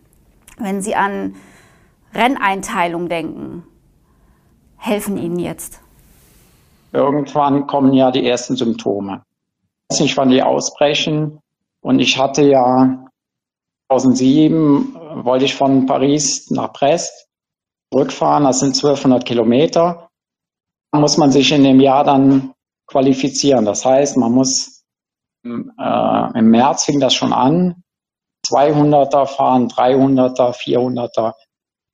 wenn 0.59 0.83
Sie 0.83 0.95
an 0.95 1.35
Renneinteilung 2.15 3.09
denken, 3.09 3.65
helfen 4.77 5.19
Ihnen 5.19 5.39
jetzt? 5.39 5.81
irgendwann 6.97 7.67
kommen 7.67 7.93
ja 7.93 8.11
die 8.11 8.27
ersten 8.27 8.57
Symptome. 8.57 9.23
Ich 9.91 9.97
weiß 9.97 10.01
nicht, 10.01 10.17
wann 10.17 10.31
die 10.31 10.43
ausbrechen. 10.43 11.41
Und 11.83 12.01
ich 12.01 12.19
hatte 12.19 12.43
ja 12.43 13.07
2007 13.89 14.95
wollte 15.25 15.45
ich 15.45 15.55
von 15.55 15.87
Paris 15.87 16.51
nach 16.51 16.73
Brest 16.73 17.29
zurückfahren. 17.93 18.45
Das 18.45 18.61
sind 18.61 18.75
1200 18.75 19.25
Kilometer. 19.25 20.09
Da 20.91 20.99
muss 20.99 21.17
man 21.17 21.31
sich 21.31 21.53
in 21.53 21.62
dem 21.62 21.81
Jahr 21.81 22.03
dann 22.03 22.53
qualifizieren. 22.87 23.64
Das 23.64 23.85
heißt, 23.85 24.16
man 24.16 24.33
muss 24.33 24.85
äh, 25.44 26.38
im 26.38 26.51
März 26.51 26.85
fing 26.85 27.01
das 27.01 27.14
schon 27.14 27.33
an. 27.33 27.83
200er 28.49 29.27
fahren, 29.27 29.68
300er, 29.68 30.53
400er. 30.53 31.35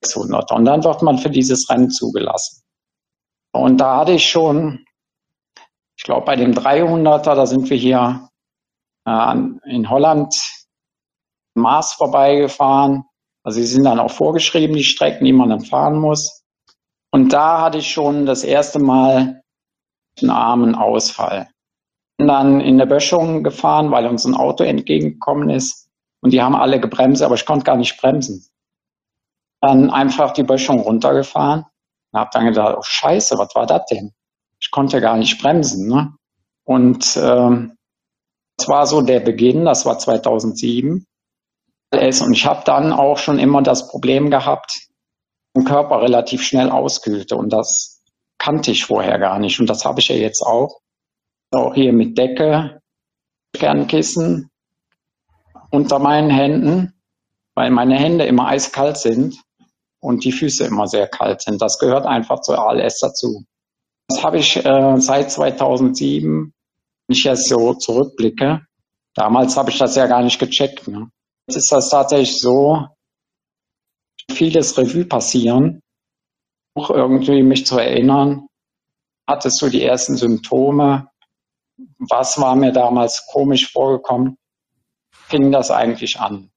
600. 0.03 0.53
Und 0.53 0.65
dann 0.65 0.85
wird 0.85 1.03
man 1.03 1.19
für 1.19 1.31
dieses 1.31 1.69
Rennen 1.71 1.91
zugelassen. 1.91 2.63
Und 3.53 3.79
da 3.79 3.99
hatte 3.99 4.13
ich 4.13 4.29
schon, 4.29 4.85
ich 5.97 6.05
glaube, 6.05 6.25
bei 6.25 6.37
dem 6.37 6.53
300er, 6.53 7.35
da 7.35 7.47
sind 7.47 7.69
wir 7.71 7.77
hier 7.77 8.29
äh, 9.07 9.37
in 9.67 9.89
Holland 9.89 10.35
Mars 11.55 11.93
vorbeigefahren. 11.93 13.05
Also 13.45 13.61
sie 13.61 13.67
sind 13.67 13.85
dann 13.85 14.01
auch 14.01 14.11
vorgeschrieben, 14.11 14.77
die 14.77 14.85
Strecken, 14.85 15.25
die 15.25 15.33
man 15.33 15.51
dann 15.51 15.65
fahren 15.65 15.99
muss. 15.99 16.43
Und 17.11 17.33
da 17.33 17.61
hatte 17.61 17.79
ich 17.79 17.91
schon 17.91 18.25
das 18.25 18.43
erste 18.43 18.79
Mal 18.79 19.42
einen 20.21 20.31
armen 20.31 20.75
Ausfall. 20.75 21.49
Dann 22.19 22.61
in 22.61 22.79
der 22.79 22.87
Böschung 22.87 23.43
gefahren, 23.43 23.91
weil 23.91 24.07
uns 24.07 24.25
ein 24.25 24.35
Auto 24.35 24.65
entgegengekommen 24.65 25.51
ist. 25.51 25.89
Und 26.21 26.33
die 26.33 26.43
haben 26.43 26.55
alle 26.55 26.79
gebremst, 26.79 27.23
aber 27.23 27.35
ich 27.35 27.47
konnte 27.47 27.65
gar 27.65 27.77
nicht 27.77 28.01
bremsen. 28.01 28.47
Dann 29.61 29.91
einfach 29.91 30.33
die 30.33 30.45
Böschung 30.45 30.81
runtergefahren. 30.81 31.65
Und 32.13 32.21
habe 32.21 32.31
dann 32.33 32.47
gedacht, 32.47 32.77
oh 32.79 32.83
Scheiße, 32.83 33.39
was 33.39 33.55
war 33.55 33.67
das 33.67 33.87
denn? 33.87 34.13
Ich 34.61 34.71
konnte 34.71 35.01
gar 35.01 35.17
nicht 35.17 35.41
bremsen. 35.41 35.89
Ne? 35.89 36.15
Und 36.65 37.17
ähm, 37.17 37.77
das 38.57 38.69
war 38.69 38.87
so 38.87 39.01
der 39.03 39.21
Beginn, 39.21 39.65
das 39.65 39.85
war 39.87 39.99
2007 39.99 41.07
ist. 42.01 42.23
Und 42.23 42.33
ich 42.33 42.47
habe 42.47 42.63
dann 42.65 42.93
auch 42.93 43.19
schon 43.19 43.39
immer 43.39 43.63
das 43.63 43.89
Problem 43.89 44.31
gehabt, 44.31 44.89
mein 45.55 45.65
Körper 45.65 46.01
relativ 46.01 46.43
schnell 46.43 46.71
auskühlte. 46.71 47.37
Und 47.37 47.53
das 47.53 47.92
kannte 48.43 48.73
ich 48.73 48.85
vorher 48.85 49.19
gar 49.19 49.39
nicht. 49.39 49.61
Und 49.61 49.71
das 49.71 49.85
habe 49.85 50.01
ich 50.01 50.09
ja 50.09 50.17
jetzt 50.17 50.43
auch. 50.43 50.81
Auch 51.53 51.75
hier 51.75 51.93
mit 51.93 52.19
Decke, 52.19 52.81
Kernkissen 53.53 54.51
unter 55.71 55.99
meinen 55.99 56.31
Händen, 56.31 56.93
weil 57.55 57.71
meine 57.71 57.97
Hände 57.97 58.25
immer 58.25 58.49
eiskalt 58.49 58.97
sind 58.97 59.37
und 60.01 60.25
die 60.25 60.33
Füße 60.33 60.65
immer 60.65 60.87
sehr 60.87 61.07
kalt 61.07 61.43
sind. 61.43 61.63
Das 61.63 61.79
gehört 61.79 62.05
einfach 62.05 62.41
zur 62.41 62.59
ALS 62.59 62.99
dazu. 63.01 63.45
Das 64.09 64.25
habe 64.25 64.39
ich 64.39 64.57
äh, 64.57 64.97
seit 64.97 65.31
2007, 65.31 66.53
wenn 67.07 67.17
ich 67.17 67.25
jetzt 67.25 67.49
so 67.49 67.75
zurückblicke. 67.75 68.61
Damals 69.15 69.57
habe 69.57 69.71
ich 69.71 69.79
das 69.79 69.95
ja 69.95 70.07
gar 70.07 70.23
nicht 70.23 70.39
gecheckt. 70.39 70.89
Ne? 70.89 71.09
Jetzt 71.47 71.57
ist 71.57 71.73
das 71.73 71.91
tatsächlich 71.91 72.41
so, 72.41 72.87
vieles 74.31 74.77
Revue 74.77 75.05
passieren, 75.05 75.83
irgendwie 76.77 77.43
mich 77.43 77.67
zu 77.67 77.79
erinnern, 77.79 78.47
hattest 79.27 79.61
du 79.63 79.69
die 79.69 79.83
ersten 79.83 80.17
Symptome, 80.17 81.09
was 81.99 82.41
war 82.41 82.57
mir 82.57 82.73
damals 82.73 83.27
komisch 83.31 83.71
vorgekommen, 83.71 84.37
fing 85.11 85.53
das 85.53 85.71
eigentlich 85.71 86.21
an. 86.21 86.51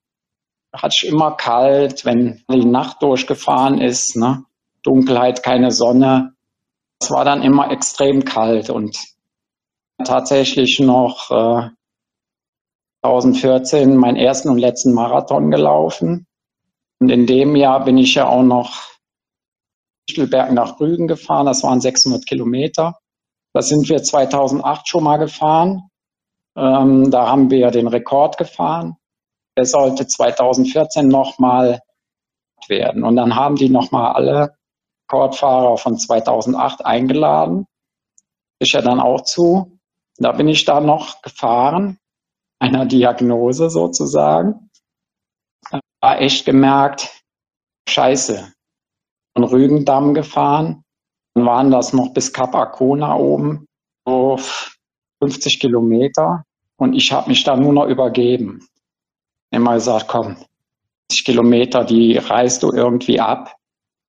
Hatte 0.73 0.95
ich 1.01 1.09
immer 1.09 1.31
kalt, 1.31 2.05
wenn 2.05 2.43
die 2.49 2.65
Nacht 2.65 3.01
durchgefahren 3.01 3.79
ist, 3.79 4.17
ne? 4.17 4.43
Dunkelheit, 4.83 5.41
keine 5.41 5.71
Sonne. 5.71 6.33
Es 6.99 7.09
war 7.09 7.25
dann 7.25 7.41
immer 7.41 7.71
extrem 7.71 8.23
kalt 8.23 8.69
und 8.69 8.97
tatsächlich 10.03 10.79
noch 10.79 11.31
äh, 11.31 11.69
2014 13.03 13.95
meinen 13.95 14.17
ersten 14.17 14.49
und 14.49 14.57
letzten 14.57 14.93
Marathon 14.93 15.49
gelaufen. 15.51 16.27
Und 16.99 17.09
in 17.09 17.25
dem 17.25 17.55
Jahr 17.55 17.83
bin 17.85 17.97
ich 17.97 18.15
ja 18.15 18.27
auch 18.27 18.43
noch 18.43 18.94
Stichtelberg 20.07 20.51
nach 20.51 20.79
Rügen 20.79 21.07
gefahren. 21.07 21.45
Das 21.45 21.63
waren 21.63 21.81
600 21.81 22.25
Kilometer. 22.25 22.99
Das 23.53 23.69
sind 23.69 23.89
wir 23.89 24.03
2008 24.03 24.87
schon 24.87 25.03
mal 25.03 25.17
gefahren. 25.17 25.89
Ähm, 26.57 27.11
da 27.11 27.27
haben 27.27 27.49
wir 27.49 27.71
den 27.71 27.87
Rekord 27.87 28.37
gefahren. 28.37 28.97
Der 29.57 29.65
sollte 29.65 30.07
2014 30.07 31.07
nochmal 31.07 31.81
werden. 32.67 33.03
Und 33.03 33.15
dann 33.15 33.35
haben 33.35 33.55
die 33.55 33.69
nochmal 33.69 34.13
alle 34.13 34.55
Rekordfahrer 35.09 35.77
von 35.77 35.97
2008 35.97 36.85
eingeladen. 36.85 37.65
Ich 38.59 38.73
ja 38.73 38.81
dann 38.81 38.99
auch 38.99 39.21
zu. 39.21 39.79
Da 40.17 40.31
bin 40.31 40.47
ich 40.47 40.65
da 40.65 40.79
noch 40.79 41.21
gefahren 41.21 41.99
einer 42.59 42.85
Diagnose 42.85 43.69
sozusagen, 43.69 44.69
war 46.01 46.21
echt 46.21 46.45
gemerkt, 46.45 47.23
scheiße, 47.87 48.53
von 49.35 49.43
Rügendamm 49.43 50.13
gefahren, 50.13 50.83
dann 51.33 51.45
waren 51.45 51.71
das 51.71 51.93
noch 51.93 52.13
bis 52.13 52.31
Kap 52.31 52.55
Arkona 52.55 53.15
oben, 53.15 53.67
so 54.07 54.39
50 55.21 55.59
Kilometer 55.59 56.43
und 56.77 56.93
ich 56.93 57.11
habe 57.11 57.29
mich 57.29 57.43
da 57.43 57.55
nur 57.55 57.73
noch 57.73 57.87
übergeben. 57.87 58.65
Immer 59.51 59.75
gesagt, 59.75 60.07
komm, 60.07 60.37
50 61.11 61.25
Kilometer, 61.25 61.83
die 61.83 62.17
reißt 62.17 62.63
du 62.63 62.71
irgendwie 62.71 63.19
ab 63.19 63.55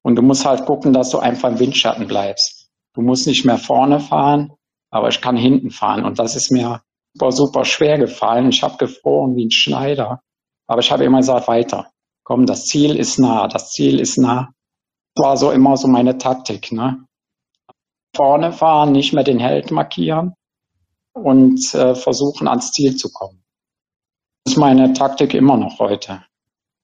und 0.03 0.17
du 0.17 0.23
musst 0.23 0.47
halt 0.47 0.65
gucken, 0.67 0.93
dass 0.93 1.11
du 1.11 1.19
einfach 1.19 1.51
im 1.51 1.59
Windschatten 1.59 2.07
bleibst. 2.07 2.71
Du 2.95 3.03
musst 3.03 3.27
nicht 3.27 3.45
mehr 3.45 3.59
vorne 3.59 4.01
fahren, 4.01 4.53
aber 4.91 5.09
ich 5.09 5.21
kann 5.21 5.37
hinten 5.37 5.71
fahren 5.71 6.05
und 6.05 6.19
das 6.19 6.37
ist 6.37 6.51
mir 6.51 6.81
super, 7.13 7.33
super 7.33 7.65
schwer 7.65 7.99
gefallen. 7.99 8.49
Ich 8.49 8.63
habe 8.63 8.77
gefroren 8.77 9.37
wie 9.37 9.47
ein 9.47 9.51
Schneider. 9.51 10.21
Aber 10.67 10.81
ich 10.81 10.91
habe 10.91 11.05
immer 11.05 11.19
gesagt, 11.19 11.49
weiter. 11.49 11.91
Komm, 12.25 12.47
das 12.47 12.67
Ziel 12.67 12.97
ist 12.97 13.19
nah, 13.19 13.49
das 13.49 13.71
Ziel 13.71 14.01
ist 14.01 14.19
nah. 14.19 14.53
War 15.17 15.37
so 15.37 15.51
immer 15.51 15.77
so 15.77 15.89
meine 15.89 16.19
Taktik. 16.19 16.73
Ne? 16.73 17.07
Vorne 18.15 18.53
fahren, 18.53 18.93
nicht 18.93 19.13
mehr 19.13 19.25
den 19.25 19.39
Held 19.41 19.71
markieren 19.71 20.35
und 21.15 21.75
äh, 21.75 21.95
versuchen 21.95 22.49
ans 22.49 22.73
Ziel 22.73 22.97
zu 22.97 23.11
kommen. 23.11 23.43
Das 24.45 24.55
ist 24.55 24.59
meine 24.59 24.93
Taktik 24.93 25.35
immer 25.35 25.57
noch 25.57 25.79
heute. 25.79 26.25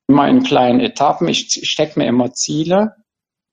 Immer 0.09 0.29
in 0.29 0.43
kleinen 0.43 0.81
Etappen. 0.81 1.29
Ich 1.29 1.49
stecke 1.63 1.99
mir 1.99 2.07
immer 2.07 2.33
Ziele. 2.33 2.97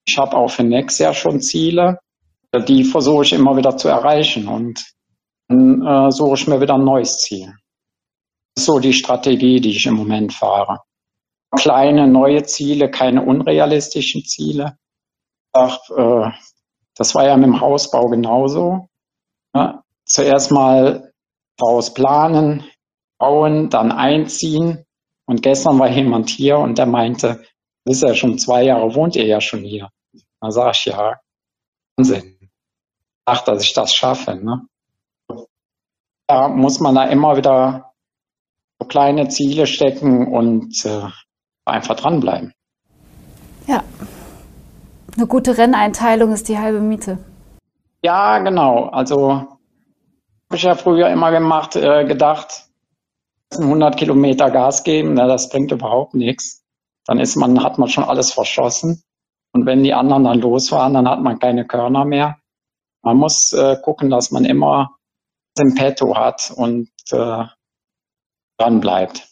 Ich 0.06 0.18
habe 0.18 0.36
auch 0.36 0.50
für 0.50 0.64
nächstes 0.64 0.98
Jahr 0.98 1.14
schon 1.14 1.40
Ziele. 1.40 1.98
Die 2.66 2.84
versuche 2.84 3.22
ich 3.22 3.32
immer 3.32 3.56
wieder 3.56 3.76
zu 3.76 3.88
erreichen. 3.88 4.48
Und 4.48 4.84
dann 5.48 5.86
äh, 5.86 6.10
suche 6.10 6.34
ich 6.34 6.46
mir 6.48 6.60
wieder 6.60 6.74
ein 6.74 6.84
neues 6.84 7.18
Ziel. 7.18 7.54
Das 8.54 8.62
ist 8.62 8.66
so 8.66 8.78
die 8.78 8.92
Strategie, 8.92 9.60
die 9.60 9.70
ich 9.70 9.86
im 9.86 9.94
Moment 9.94 10.32
fahre. 10.32 10.80
Kleine, 11.56 12.06
neue 12.06 12.44
Ziele, 12.44 12.90
keine 12.90 13.22
unrealistischen 13.22 14.24
Ziele. 14.24 14.78
Ach, 15.52 15.78
äh, 15.90 16.30
das 16.94 17.14
war 17.14 17.26
ja 17.26 17.36
mit 17.36 17.46
dem 17.46 17.60
Hausbau 17.60 18.08
genauso. 18.08 18.88
Ja, 19.54 19.82
zuerst 20.04 20.52
mal 20.52 21.12
Haus 21.60 21.92
planen, 21.92 22.64
bauen, 23.18 23.68
dann 23.68 23.92
einziehen. 23.92 24.84
Und 25.26 25.42
gestern 25.42 25.78
war 25.78 25.88
jemand 25.90 26.30
hier 26.30 26.58
und 26.58 26.78
der 26.78 26.86
meinte, 26.86 27.44
das 27.84 27.96
ist 27.96 28.02
ja 28.02 28.14
schon 28.14 28.38
zwei 28.38 28.64
Jahre, 28.64 28.94
wohnt 28.94 29.16
ihr 29.16 29.26
ja 29.26 29.40
schon 29.40 29.64
hier. 29.64 29.88
Da 30.40 30.50
sage 30.50 30.72
ich, 30.74 30.84
ja, 30.86 31.20
Wahnsinn. 31.96 32.50
Dachte, 33.26 33.52
dass 33.52 33.62
ich 33.62 33.72
das 33.72 33.94
schaffe. 33.94 34.36
Ne? 34.36 34.66
da 36.30 36.46
muss 36.48 36.78
man 36.78 36.94
da 36.94 37.04
immer 37.06 37.36
wieder 37.36 37.92
so 38.78 38.86
kleine 38.86 39.28
Ziele 39.28 39.66
stecken 39.66 40.28
und 40.28 40.84
äh, 40.84 41.08
einfach 41.64 41.96
dranbleiben. 41.96 42.52
Ja, 43.66 43.82
eine 45.16 45.26
gute 45.26 45.56
Renneinteilung 45.56 46.32
ist 46.32 46.48
die 46.48 46.58
halbe 46.58 46.80
Miete. 46.80 47.18
Ja, 48.02 48.38
genau. 48.38 48.86
Also 48.86 49.32
habe 49.32 50.56
ich 50.56 50.62
ja 50.62 50.74
früher 50.74 51.08
immer 51.10 51.30
gemacht, 51.30 51.76
äh, 51.76 52.04
gedacht, 52.04 52.66
100 53.52 53.96
Kilometer 53.96 54.50
Gas 54.50 54.84
geben, 54.84 55.14
na, 55.14 55.26
das 55.26 55.48
bringt 55.48 55.72
überhaupt 55.72 56.14
nichts. 56.14 56.64
Dann 57.06 57.18
ist 57.18 57.36
man, 57.36 57.62
hat 57.62 57.78
man 57.78 57.88
schon 57.88 58.04
alles 58.04 58.32
verschossen. 58.32 59.02
Und 59.52 59.66
wenn 59.66 59.82
die 59.82 59.94
anderen 59.94 60.24
dann 60.24 60.40
losfahren, 60.40 60.94
dann 60.94 61.08
hat 61.08 61.20
man 61.20 61.38
keine 61.38 61.66
Körner 61.66 62.04
mehr. 62.04 62.38
Man 63.02 63.16
muss 63.16 63.52
äh, 63.52 63.76
gucken, 63.82 64.10
dass 64.10 64.30
man 64.30 64.44
immer 64.44 64.96
im 65.58 65.74
Petto 65.74 66.16
hat 66.16 66.52
und 66.54 66.90
äh, 67.10 67.44
dran 68.58 68.80
bleibt. 68.80 69.29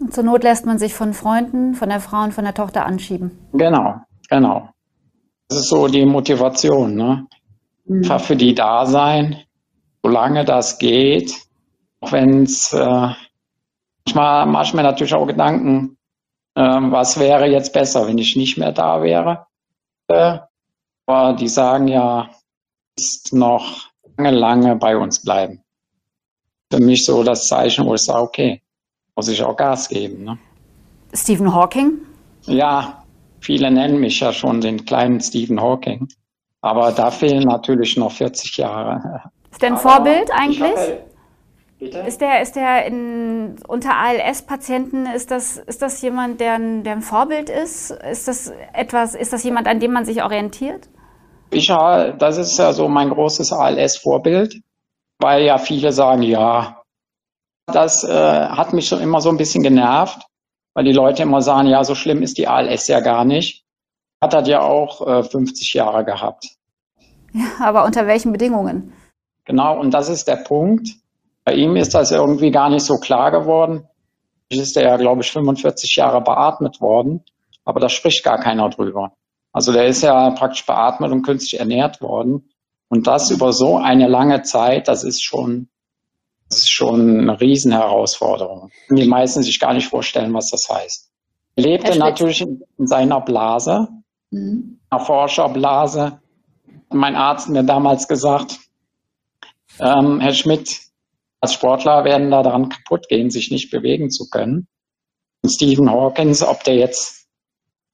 Und 0.00 0.12
zur 0.12 0.24
Not 0.24 0.42
lässt 0.42 0.66
man 0.66 0.78
sich 0.78 0.94
von 0.94 1.14
Freunden, 1.14 1.74
von 1.74 1.88
der 1.88 2.00
Frau 2.00 2.22
und 2.22 2.32
von 2.32 2.44
der 2.44 2.54
Tochter 2.54 2.86
anschieben. 2.86 3.30
Genau, 3.52 3.96
genau. 4.28 4.68
Das 5.48 5.58
ist 5.60 5.68
so 5.68 5.88
die 5.88 6.04
Motivation, 6.04 6.94
ne? 6.94 7.26
Mhm. 7.84 7.98
Einfach 7.98 8.20
für 8.20 8.36
die 8.36 8.54
da 8.54 8.86
sein, 8.86 9.36
solange 10.02 10.44
das 10.44 10.78
geht, 10.78 11.34
auch 12.00 12.12
wenn 12.12 12.42
es 12.42 12.72
äh, 12.72 13.08
manchmal 14.06 14.46
mache 14.46 14.64
ich 14.64 14.74
mir 14.74 14.82
natürlich 14.82 15.14
auch 15.14 15.26
Gedanken, 15.26 15.96
äh, 16.54 16.60
was 16.60 17.18
wäre 17.18 17.46
jetzt 17.46 17.72
besser, 17.72 18.06
wenn 18.06 18.18
ich 18.18 18.36
nicht 18.36 18.58
mehr 18.58 18.72
da 18.72 19.02
wäre. 19.02 19.46
Äh, 20.08 20.38
aber 21.06 21.34
die 21.34 21.48
sagen 21.48 21.88
ja, 21.88 22.30
ist 22.98 23.32
noch 23.32 23.90
lange, 24.16 24.30
lange 24.30 24.76
bei 24.76 24.96
uns 24.96 25.22
bleiben. 25.22 25.62
Für 26.70 26.80
mich 26.80 27.04
so 27.04 27.22
das 27.22 27.46
Zeichen, 27.46 27.86
wo 27.86 27.94
ich 27.94 28.02
sage, 28.02 28.22
okay, 28.22 28.62
muss 29.16 29.28
ich 29.28 29.42
auch 29.42 29.56
Gas 29.56 29.88
geben. 29.88 30.24
Ne? 30.24 30.38
Stephen 31.12 31.54
Hawking? 31.54 32.00
Ja, 32.42 33.04
viele 33.40 33.70
nennen 33.70 34.00
mich 34.00 34.20
ja 34.20 34.32
schon 34.32 34.60
den 34.60 34.84
kleinen 34.84 35.20
Stephen 35.20 35.60
Hawking. 35.60 36.08
Aber 36.60 36.92
da 36.92 37.10
fehlen 37.10 37.44
natürlich 37.44 37.96
noch 37.96 38.12
40 38.12 38.56
Jahre. 38.56 39.22
Ist 39.50 39.62
der 39.62 39.72
ein 39.72 39.76
Vorbild 39.76 40.30
eigentlich? 40.32 40.74
Bitte? 41.78 41.98
Ist 41.98 42.20
der, 42.20 42.40
ist 42.40 42.56
der 42.56 42.86
in, 42.86 43.56
unter 43.68 43.96
ALS-Patienten, 43.96 45.06
ist 45.06 45.30
das, 45.30 45.58
ist 45.58 45.82
das 45.82 46.00
jemand, 46.00 46.40
der 46.40 46.54
ein, 46.54 46.84
der 46.84 46.94
ein 46.94 47.02
Vorbild 47.02 47.50
ist? 47.50 47.90
Ist 47.90 48.26
das 48.28 48.52
etwas, 48.72 49.14
ist 49.14 49.32
das 49.32 49.44
jemand, 49.44 49.68
an 49.68 49.80
dem 49.80 49.92
man 49.92 50.04
sich 50.04 50.22
orientiert? 50.22 50.88
Ich, 51.50 51.66
das 51.66 52.38
ist 52.38 52.58
ja 52.58 52.72
so 52.72 52.88
mein 52.88 53.10
großes 53.10 53.52
ALS-Vorbild, 53.52 54.62
weil 55.18 55.44
ja 55.44 55.58
viele 55.58 55.92
sagen, 55.92 56.22
ja, 56.22 56.83
das 57.66 58.04
äh, 58.04 58.08
hat 58.12 58.72
mich 58.72 58.88
schon 58.88 59.00
immer 59.00 59.20
so 59.20 59.30
ein 59.30 59.36
bisschen 59.36 59.62
genervt, 59.62 60.22
weil 60.74 60.84
die 60.84 60.92
Leute 60.92 61.22
immer 61.22 61.40
sagen, 61.40 61.68
ja, 61.68 61.84
so 61.84 61.94
schlimm 61.94 62.22
ist 62.22 62.38
die 62.38 62.48
ALS 62.48 62.88
ja 62.88 63.00
gar 63.00 63.24
nicht. 63.24 63.64
Hat 64.22 64.34
er 64.34 64.46
ja 64.46 64.60
auch 64.60 65.06
äh, 65.06 65.22
50 65.22 65.74
Jahre 65.74 66.04
gehabt. 66.04 66.48
Ja, 67.32 67.44
aber 67.60 67.84
unter 67.84 68.06
welchen 68.06 68.32
Bedingungen? 68.32 68.92
Genau, 69.44 69.78
und 69.78 69.92
das 69.92 70.08
ist 70.08 70.26
der 70.26 70.36
Punkt 70.36 70.88
bei 71.44 71.54
ihm 71.54 71.76
ist 71.76 71.94
das 71.94 72.10
irgendwie 72.10 72.50
gar 72.50 72.70
nicht 72.70 72.84
so 72.84 72.94
klar 72.96 73.30
geworden. 73.30 73.86
Ist 74.48 74.76
er 74.76 74.84
ja, 74.84 74.96
glaube 74.96 75.22
ich, 75.22 75.30
45 75.30 75.96
Jahre 75.96 76.22
beatmet 76.22 76.80
worden, 76.80 77.22
aber 77.64 77.80
da 77.80 77.88
spricht 77.88 78.24
gar 78.24 78.38
keiner 78.38 78.68
drüber. 78.70 79.12
Also 79.52 79.72
der 79.72 79.86
ist 79.86 80.02
ja 80.02 80.30
praktisch 80.30 80.64
beatmet 80.66 81.12
und 81.12 81.22
künstlich 81.22 81.60
ernährt 81.60 82.00
worden. 82.00 82.50
Und 82.88 83.06
das 83.06 83.30
über 83.30 83.52
so 83.52 83.76
eine 83.76 84.08
lange 84.08 84.42
Zeit, 84.42 84.88
das 84.88 85.04
ist 85.04 85.22
schon, 85.22 85.68
das 86.54 86.62
ist 86.62 86.72
schon 86.72 87.20
eine 87.20 87.40
Riesenherausforderung. 87.40 88.70
Die 88.88 89.08
meisten 89.08 89.42
sich 89.42 89.58
gar 89.58 89.74
nicht 89.74 89.88
vorstellen, 89.88 90.32
was 90.34 90.50
das 90.50 90.68
heißt. 90.68 91.10
Er 91.56 91.62
lebte 91.64 91.98
natürlich 91.98 92.42
in, 92.42 92.62
seiner 92.78 93.20
Blase, 93.20 93.88
mhm. 94.30 94.78
einer 94.88 95.04
Forscherblase. 95.04 96.20
Mein 96.90 97.16
Arzt 97.16 97.46
hat 97.46 97.52
mir 97.52 97.64
damals 97.64 98.06
gesagt, 98.06 98.60
ähm, 99.80 100.20
Herr 100.20 100.32
Schmidt, 100.32 100.78
als 101.40 101.54
Sportler 101.54 102.04
werden 102.04 102.30
da 102.30 102.42
daran 102.42 102.68
kaputt 102.68 103.08
gehen, 103.08 103.30
sich 103.30 103.50
nicht 103.50 103.70
bewegen 103.70 104.10
zu 104.10 104.28
können. 104.30 104.68
Und 105.42 105.50
Stephen 105.50 105.90
Hawkins, 105.90 106.42
ob 106.42 106.62
der 106.62 106.76
jetzt 106.76 107.26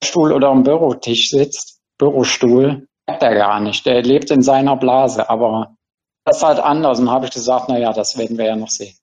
im 0.03 0.07
Stuhl 0.07 0.33
oder 0.33 0.49
am 0.49 0.65
Bürotisch 0.65 1.31
sitzt, 1.31 1.81
Bürostuhl, 1.97 2.87
merkt 3.07 3.23
er 3.23 3.35
gar 3.35 3.61
nicht. 3.61 3.87
Der 3.87 4.03
lebt 4.03 4.31
in 4.31 4.43
seiner 4.43 4.77
Blase, 4.77 5.31
aber 5.31 5.77
das 6.25 6.39
ist 6.39 6.43
halt 6.43 6.61
anders. 6.61 7.01
Und 7.01 7.11
habe 7.11 7.27
ich 7.27 7.33
gesagt, 7.33 7.69
naja, 7.69 7.93
das 7.93 8.17
werden 8.19 8.39
wir 8.39 8.47
ja 8.47 8.57
noch 8.57 8.71
sehen. 8.71 8.95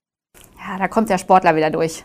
Ja, 0.58 0.78
da 0.78 0.88
kommt 0.88 1.10
der 1.10 1.18
Sportler 1.18 1.56
wieder 1.56 1.70
durch. 1.70 2.04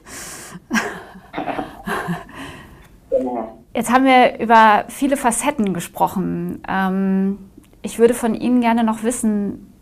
Jetzt 3.75 3.91
haben 3.91 4.05
wir 4.05 4.39
über 4.39 4.85
viele 4.89 5.17
Facetten 5.17 5.73
gesprochen. 5.73 6.63
Ähm, 6.69 7.39
ich 7.83 7.99
würde 7.99 8.15
von 8.15 8.35
Ihnen 8.35 8.61
gerne 8.61 8.85
noch 8.85 9.03
wissen, 9.03 9.73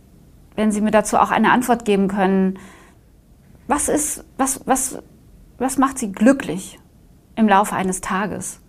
wenn 0.57 0.73
Sie 0.73 0.81
mir 0.81 0.91
dazu 0.91 1.19
auch 1.19 1.31
eine 1.31 1.53
Antwort 1.53 1.85
geben 1.85 2.09
können. 2.09 2.59
Was 3.67 3.89
ist, 3.89 4.25
was, 4.37 4.61
was, 4.67 4.99
was 5.59 5.77
macht 5.79 5.99
Sie 5.99 6.13
glücklich 6.13 6.79
im 7.37 7.49
Laufe 7.49 7.75
eines 7.75 8.01
Tages? 8.01 8.61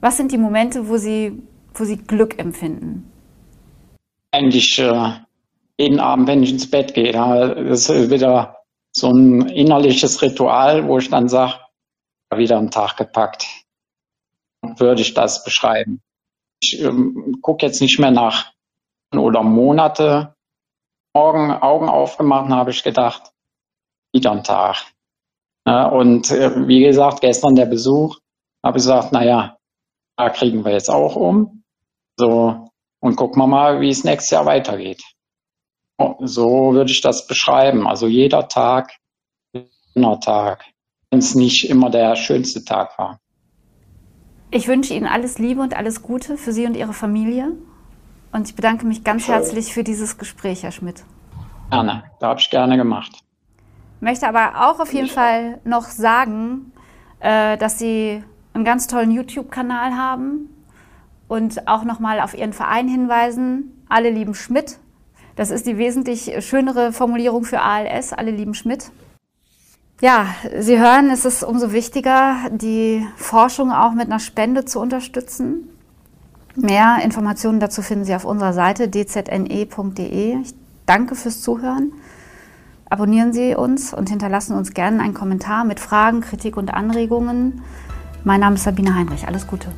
Was 0.00 0.16
sind 0.16 0.32
die 0.32 0.38
Momente, 0.38 0.88
wo 0.88 0.96
Sie, 0.96 1.42
wo 1.74 1.84
Sie 1.84 1.96
Glück 1.96 2.38
empfinden? 2.38 3.10
Eigentlich 4.32 4.78
äh, 4.78 5.12
jeden 5.78 6.00
Abend, 6.00 6.28
wenn 6.28 6.42
ich 6.42 6.50
ins 6.50 6.70
Bett 6.70 6.94
gehe, 6.94 7.12
das 7.12 7.88
ist 7.88 8.10
wieder 8.10 8.62
so 8.92 9.10
ein 9.10 9.48
innerliches 9.48 10.22
Ritual, 10.22 10.86
wo 10.88 10.98
ich 10.98 11.10
dann 11.10 11.28
sage, 11.28 11.54
wieder 12.34 12.58
einen 12.58 12.70
Tag 12.70 12.96
gepackt. 12.96 13.46
Würde 14.62 15.02
ich 15.02 15.14
das 15.14 15.44
beschreiben. 15.44 16.00
Ich 16.60 16.80
ähm, 16.80 17.38
gucke 17.42 17.66
jetzt 17.66 17.80
nicht 17.80 17.98
mehr 17.98 18.10
nach 18.10 18.52
oder 19.14 19.42
Monate, 19.42 20.34
Morgen 21.16 21.50
Augen 21.50 21.88
aufgemacht 21.88 22.50
habe 22.50 22.72
ich 22.72 22.82
gedacht, 22.82 23.32
wieder 24.12 24.32
ein 24.32 24.44
Tag. 24.44 24.84
Ja, 25.66 25.86
und 25.86 26.30
äh, 26.30 26.68
wie 26.68 26.80
gesagt, 26.80 27.22
gestern 27.22 27.54
der 27.54 27.64
Besuch, 27.64 28.18
habe 28.62 28.76
ich 28.76 28.84
gesagt, 28.84 29.12
naja, 29.12 29.56
da 30.18 30.28
kriegen 30.28 30.62
wir 30.62 30.72
jetzt 30.72 30.90
auch 30.90 31.16
um. 31.16 31.62
So, 32.18 32.68
und 33.00 33.16
gucken 33.16 33.40
wir 33.40 33.46
mal, 33.46 33.80
wie 33.80 33.88
es 33.88 34.04
nächstes 34.04 34.28
Jahr 34.28 34.44
weitergeht. 34.44 35.02
So 35.98 36.74
würde 36.74 36.90
ich 36.90 37.00
das 37.00 37.26
beschreiben. 37.26 37.86
Also 37.86 38.06
jeder 38.06 38.48
Tag, 38.48 38.92
ein 39.54 40.20
Tag, 40.20 40.64
wenn 41.10 41.20
es 41.20 41.34
nicht 41.34 41.70
immer 41.70 41.90
der 41.90 42.16
schönste 42.16 42.64
Tag 42.64 42.98
war. 42.98 43.18
Ich 44.50 44.68
wünsche 44.68 44.94
Ihnen 44.94 45.06
alles 45.06 45.38
Liebe 45.38 45.60
und 45.60 45.76
alles 45.76 46.02
Gute 46.02 46.36
für 46.36 46.52
Sie 46.52 46.66
und 46.66 46.76
Ihre 46.76 46.92
Familie. 46.92 47.52
Und 48.32 48.48
ich 48.48 48.54
bedanke 48.54 48.86
mich 48.86 49.02
ganz 49.02 49.28
herzlich 49.28 49.72
für 49.72 49.82
dieses 49.82 50.18
Gespräch, 50.18 50.62
Herr 50.62 50.72
Schmidt. 50.72 51.04
Gerne, 51.70 52.04
da 52.20 52.28
habe 52.28 52.40
ich 52.40 52.50
gerne 52.50 52.76
gemacht. 52.76 53.12
Möchte 54.00 54.28
aber 54.28 54.68
auch 54.68 54.78
auf 54.78 54.92
jeden 54.92 55.08
Fall 55.08 55.60
noch 55.64 55.84
sagen, 55.84 56.72
äh, 57.20 57.56
dass 57.56 57.78
Sie 57.78 58.22
einen 58.52 58.64
ganz 58.64 58.86
tollen 58.86 59.10
YouTube-Kanal 59.10 59.96
haben 59.96 60.50
und 61.28 61.66
auch 61.66 61.84
nochmal 61.84 62.20
auf 62.20 62.36
Ihren 62.36 62.52
Verein 62.52 62.88
hinweisen. 62.88 63.84
Alle 63.88 64.10
lieben 64.10 64.34
Schmidt. 64.34 64.78
Das 65.36 65.50
ist 65.50 65.66
die 65.66 65.78
wesentlich 65.78 66.34
schönere 66.40 66.92
Formulierung 66.92 67.44
für 67.44 67.60
ALS. 67.60 68.12
Alle 68.12 68.30
lieben 68.30 68.54
Schmidt. 68.54 68.90
Ja, 70.00 70.26
Sie 70.58 70.78
hören, 70.78 71.10
es 71.10 71.24
ist 71.24 71.42
umso 71.42 71.72
wichtiger, 71.72 72.36
die 72.50 73.06
Forschung 73.16 73.70
auch 73.70 73.92
mit 73.92 74.06
einer 74.06 74.18
Spende 74.18 74.64
zu 74.64 74.80
unterstützen. 74.80 75.68
Mehr 76.54 76.98
Informationen 77.02 77.60
dazu 77.60 77.82
finden 77.82 78.04
Sie 78.04 78.14
auf 78.14 78.24
unserer 78.24 78.52
Seite 78.52 78.90
dzne.de. 78.90 80.40
Ich 80.40 80.54
danke 80.86 81.14
fürs 81.14 81.40
Zuhören. 81.40 81.92
Abonnieren 82.88 83.32
Sie 83.32 83.54
uns 83.54 83.92
und 83.92 84.08
hinterlassen 84.08 84.54
uns 84.54 84.72
gerne 84.72 85.02
einen 85.02 85.14
Kommentar 85.14 85.64
mit 85.64 85.80
Fragen, 85.80 86.20
Kritik 86.20 86.56
und 86.56 86.72
Anregungen. 86.72 87.62
Mein 88.24 88.40
Name 88.40 88.56
ist 88.56 88.64
Sabine 88.64 88.94
Heinrich. 88.94 89.26
Alles 89.26 89.46
Gute. 89.46 89.68